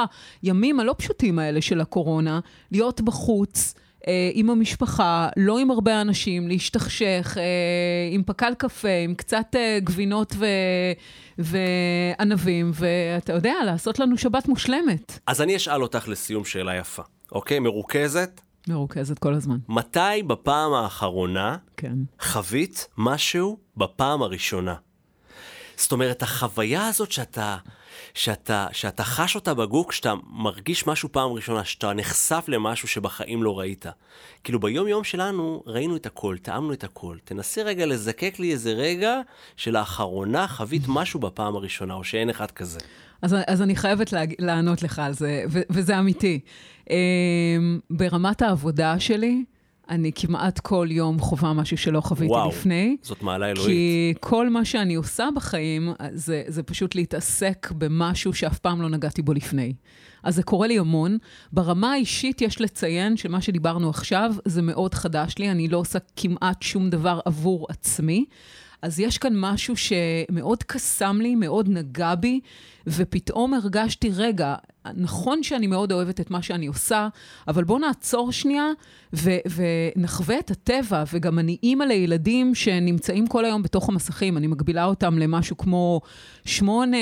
הימים 0.42 0.81
הלא 0.81 0.94
פשוטים 0.98 1.38
האלה 1.38 1.62
של 1.62 1.81
הקורונה, 1.81 2.40
להיות 2.72 3.00
בחוץ. 3.00 3.74
אה, 4.09 4.31
עם 4.33 4.51
המשפחה, 4.51 5.29
לא 5.37 5.59
עם 5.59 5.71
הרבה 5.71 6.01
אנשים, 6.01 6.49
להשתכשך, 6.49 7.37
אה, 7.37 7.43
עם 8.11 8.23
פקל 8.27 8.53
קפה, 8.59 8.89
עם 9.05 9.15
קצת 9.15 9.47
אה, 9.55 9.79
גבינות 9.81 10.35
ו... 10.39 10.47
וענבים, 11.39 12.71
ואתה 12.75 13.33
יודע, 13.33 13.55
לעשות 13.67 13.99
לנו 13.99 14.19
שבת 14.19 14.49
מושלמת. 14.49 15.19
אז 15.27 15.43
אני 15.43 15.57
אשאל 15.57 15.83
אותך 15.83 16.09
לסיום 16.09 16.45
שאלה 16.45 16.77
יפה, 16.77 17.03
אוקיי? 17.33 17.59
מרוכזת? 17.59 18.41
מרוכזת 18.69 19.19
כל 19.19 19.35
הזמן, 19.35 19.59
מתי 19.69 20.23
בפעם 20.27 20.73
האחרונה 20.73 21.57
כן. 21.77 21.93
חווית 22.21 22.89
משהו 22.99 23.59
בפעם 23.77 24.23
הראשונה? 24.23 24.75
זאת 25.77 25.93
אומרת, 25.93 26.23
החוויה 26.23 26.87
הזאת 26.87 27.13
שאתה, 27.13 27.57
שאתה, 28.15 28.67
שאתה 28.73 29.05
חש 29.05 29.35
אותה 29.35 29.55
בגוף, 29.55 29.89
כשאתה 29.89 30.15
מרגיש 30.31 30.87
משהו 30.87 31.09
פעם 31.13 31.33
ראשונה, 31.33 31.65
שאתה 31.65 31.93
נחשף 31.93 32.45
למשהו 32.49 32.89
שבחיים 32.89 33.43
לא 33.43 33.59
ראית. 33.59 33.87
כאילו 34.45 34.61
ביום-יום 34.61 35.05
שלנו 35.05 35.63
ראינו 35.67 35.97
את 35.97 36.07
הכל, 36.07 36.37
טעמנו 36.43 36.73
את 36.73 36.85
הכל. 36.85 37.17
תנסי 37.25 37.63
רגע 37.63 37.87
לזקק 37.87 38.39
לי 38.39 38.53
איזה 38.53 38.73
רגע 38.73 39.21
שלאחרונה 39.57 40.49
חווית 40.49 40.83
משהו 40.89 41.21
בפעם 41.21 41.57
הראשונה, 41.57 41.95
או 41.95 42.05
שאין 42.05 42.31
אחד 42.31 42.51
כזה. 42.51 42.81
אז, 43.23 43.37
אז 43.47 43.63
אני 43.63 43.77
חייבת 43.77 44.13
להג... 44.13 44.35
לענות 44.39 44.83
לך 44.83 44.99
על 44.99 45.13
זה, 45.13 45.45
ו- 45.51 45.63
וזה 45.71 45.99
אמיתי. 45.99 46.41
Um, 46.85 46.93
ברמת 47.91 48.43
העבודה 48.43 49.01
שלי, 49.01 49.45
אני 49.90 50.12
כמעט 50.14 50.59
כל 50.59 50.88
יום 50.90 51.18
חווה 51.18 51.53
משהו 51.53 51.76
שלא 51.76 52.00
חוויתי 52.00 52.33
וואו, 52.33 52.48
לפני. 52.48 52.96
זאת 53.03 53.22
מעלה 53.22 53.50
אלוהית. 53.50 53.66
כי 53.66 54.14
כל 54.20 54.48
מה 54.48 54.64
שאני 54.64 54.94
עושה 54.94 55.29
בחיים, 55.37 55.92
זה, 56.12 56.42
זה 56.46 56.62
פשוט 56.62 56.94
להתעסק 56.94 57.72
במשהו 57.79 58.35
שאף 58.35 58.59
פעם 58.59 58.83
לא 58.83 58.88
נגעתי 58.88 59.22
בו 59.22 59.33
לפני. 59.33 59.72
אז 60.22 60.35
זה 60.35 60.42
קורה 60.42 60.66
לי 60.66 60.79
המון. 60.79 61.18
ברמה 61.53 61.92
האישית 61.92 62.42
יש 62.42 62.61
לציין 62.61 63.16
שמה 63.16 63.40
שדיברנו 63.40 63.90
עכשיו 63.90 64.35
זה 64.44 64.62
מאוד 64.62 64.94
חדש 64.94 65.35
לי, 65.38 65.50
אני 65.50 65.68
לא 65.68 65.79
עושה 65.79 65.98
כמעט 66.16 66.62
שום 66.62 66.90
דבר 66.90 67.20
עבור 67.24 67.66
עצמי. 67.70 68.24
אז 68.83 69.00
יש 69.00 69.18
כאן 69.18 69.33
משהו 69.37 69.74
שמאוד 69.76 70.62
קסם 70.62 71.18
לי, 71.20 71.35
מאוד 71.35 71.68
נגע 71.68 72.14
בי, 72.14 72.40
ופתאום 72.87 73.55
הרגשתי, 73.55 74.11
רגע, 74.14 74.55
נכון 74.95 75.43
שאני 75.43 75.66
מאוד 75.66 75.93
אוהבת 75.93 76.21
את 76.21 76.31
מה 76.31 76.43
שאני 76.43 76.66
עושה, 76.66 77.09
אבל 77.49 77.64
בואו 77.64 77.79
נעצור 77.79 78.33
שנייה 78.33 78.66
ו- 79.12 79.38
ונחווה 79.97 80.38
את 80.38 80.51
הטבע, 80.51 81.05
וגם 81.12 81.38
אני 81.38 81.57
אימא 81.62 81.85
לילדים 81.85 82.55
שנמצאים 82.55 83.27
כל 83.27 83.45
היום 83.45 83.62
בתוך 83.62 83.88
המסכים, 83.88 84.37
אני 84.37 84.47
מגבילה 84.47 84.85
אותם 84.85 85.19
למשהו 85.19 85.57
כמו 85.57 86.01
שמונה, 86.45 86.97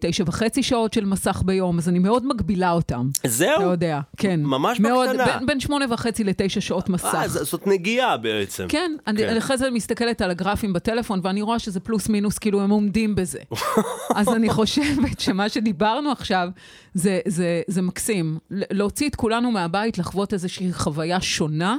תשע 0.00 0.24
וחצי 0.26 0.62
שעות 0.62 0.92
של 0.92 1.04
מסך 1.04 1.42
ביום, 1.44 1.78
אז 1.78 1.88
אני 1.88 1.98
מאוד 1.98 2.26
מגבילה 2.26 2.70
אותם. 2.70 3.08
זהו? 3.26 3.56
אתה 3.56 3.64
יודע, 3.64 4.00
כן. 4.16 4.40
ממש 4.42 4.80
מאוד, 4.80 5.08
בקטנה. 5.08 5.24
בין, 5.38 5.46
בין 5.46 5.60
שמונה 5.60 5.84
וחצי 5.90 6.24
לתשע 6.24 6.60
שעות 6.60 6.88
מסך. 6.88 7.14
אה, 7.14 7.28
זאת 7.28 7.66
נגיעה 7.66 8.16
בעצם. 8.16 8.66
כן, 8.68 8.92
אני 9.06 9.18
כן. 9.18 9.28
אני 9.28 9.38
אחרי 9.38 9.56
זה 9.56 9.70
מסתכלת 9.70 10.22
על 10.22 10.30
הגרפים 10.30 10.72
בטלפון, 10.72 11.20
ואני 11.22 11.42
רואה 11.42 11.58
שזה 11.58 11.80
פלוס 11.80 12.08
מינוס, 12.08 12.38
כאילו 12.38 12.62
הם 12.62 12.70
עומדים 12.70 13.14
בזה. 13.14 13.38
אז 14.14 14.28
אני 14.28 14.50
חושבת 14.50 15.20
שמה 15.20 15.48
שדיברנו 15.48 16.10
עכשיו, 16.10 16.48
זה, 16.94 17.13
זה, 17.26 17.62
זה 17.66 17.82
מקסים. 17.82 18.38
ל- 18.50 18.62
להוציא 18.70 19.08
את 19.08 19.14
כולנו 19.14 19.50
מהבית, 19.50 19.98
לחוות 19.98 20.32
איזושהי 20.32 20.72
חוויה 20.72 21.20
שונה, 21.20 21.76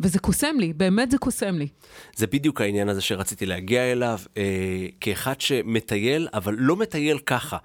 וזה 0.00 0.18
קוסם 0.18 0.56
לי, 0.58 0.72
באמת 0.72 1.10
זה 1.10 1.18
קוסם 1.18 1.58
לי. 1.58 1.68
זה 2.16 2.26
בדיוק 2.26 2.60
העניין 2.60 2.88
הזה 2.88 3.00
שרציתי 3.00 3.46
להגיע 3.46 3.92
אליו, 3.92 4.18
אה, 4.36 4.42
כאחד 5.00 5.40
שמטייל, 5.40 6.28
אבל 6.34 6.54
לא 6.58 6.76
מטייל 6.76 7.18
ככה. 7.18 7.56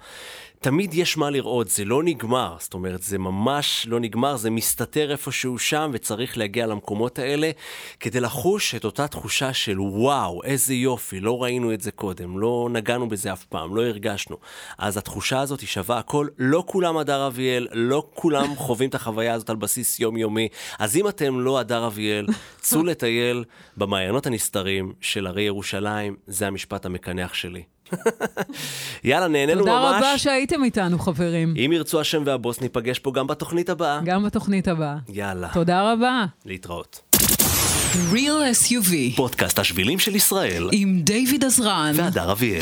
תמיד 0.65 0.93
יש 0.93 1.17
מה 1.17 1.30
לראות, 1.30 1.69
זה 1.69 1.86
לא 1.86 2.04
נגמר, 2.04 2.56
זאת 2.60 2.73
אומרת, 2.73 3.04
זה 3.04 3.17
ממש 3.17 3.86
לא 3.89 3.99
נגמר, 3.99 4.38
זה 4.38 4.49
מסתתר 4.49 5.12
איפשהו 5.12 5.60
שם, 5.60 5.91
וצריך 5.93 6.38
להגיע 6.38 6.67
למקומות 6.67 7.19
האלה 7.19 7.51
כדי 7.99 8.19
לחוש 8.19 8.75
את 8.75 8.86
אותה 8.86 9.08
תחושה 9.08 9.54
של 9.54 9.80
וואו, 9.80 10.43
איזה 10.43 10.73
יופי, 10.73 11.19
לא 11.19 11.43
ראינו 11.43 11.73
את 11.73 11.82
זה 11.82 11.91
קודם, 11.91 12.39
לא 12.39 12.69
נגענו 12.71 13.10
בזה 13.10 13.34
אף 13.34 13.43
פעם, 13.43 13.75
לא 13.75 13.82
הרגשנו. 13.82 14.38
אז 14.78 14.97
התחושה 14.97 15.39
הזאת 15.39 15.60
היא 15.60 15.67
שווה 15.67 15.97
הכל, 15.97 16.28
לא 16.38 16.63
כולם 16.67 16.97
הדר 16.97 17.28
אביאל, 17.28 17.67
לא 17.71 18.08
כולם 18.13 18.56
חווים 18.65 18.89
את 18.89 18.95
החוויה 18.95 19.34
הזאת 19.34 19.49
על 19.49 19.56
בסיס 19.56 19.99
יומיומי. 19.99 20.47
אז 20.80 20.97
אם 20.97 21.08
אתם 21.08 21.39
לא 21.39 21.60
הדר 21.60 21.88
אביאל, 21.88 22.28
צאו 22.60 22.84
לטייל 22.84 23.43
במעיינות 23.78 24.28
הנסתרים 24.28 24.93
של 25.01 25.28
הרי 25.28 25.43
ירושלים, 25.43 26.15
זה 26.28 26.47
המשפט 26.47 26.86
המקנח 26.86 27.34
שלי. 27.34 27.74
יאללה, 29.04 29.28
נהנינו 29.28 29.60
תודה 29.60 29.71
ממש. 29.71 29.95
רבה 29.98 30.17
שהייתם 30.17 30.63
איתנו, 30.63 31.00
חברים. 31.00 31.54
אם 31.65 31.71
ירצו 31.74 32.02
השם 32.02 32.24
והבוס, 32.26 32.62
ניפגש 32.62 33.00
פה 33.00 33.12
גם 33.12 33.28
בתוכנית 33.28 33.69
הבאה. 33.69 34.00
גם 34.06 34.24
בתוכנית 34.24 34.67
הבאה. 34.67 34.95
יאללה, 35.10 35.50
תודה 35.54 35.91
רבה. 35.93 36.26
להתראות. 36.45 37.15
Real 38.13 38.17
SUV 38.63 39.15
פודקאסט 39.15 39.60
השבילים 39.60 40.00
של 40.00 40.15
ישראל, 40.15 40.69
עם 40.71 41.00
דיוויד 41.04 41.43
עזרן 41.45 41.91
והדר 41.95 42.32
אביאל. 42.32 42.62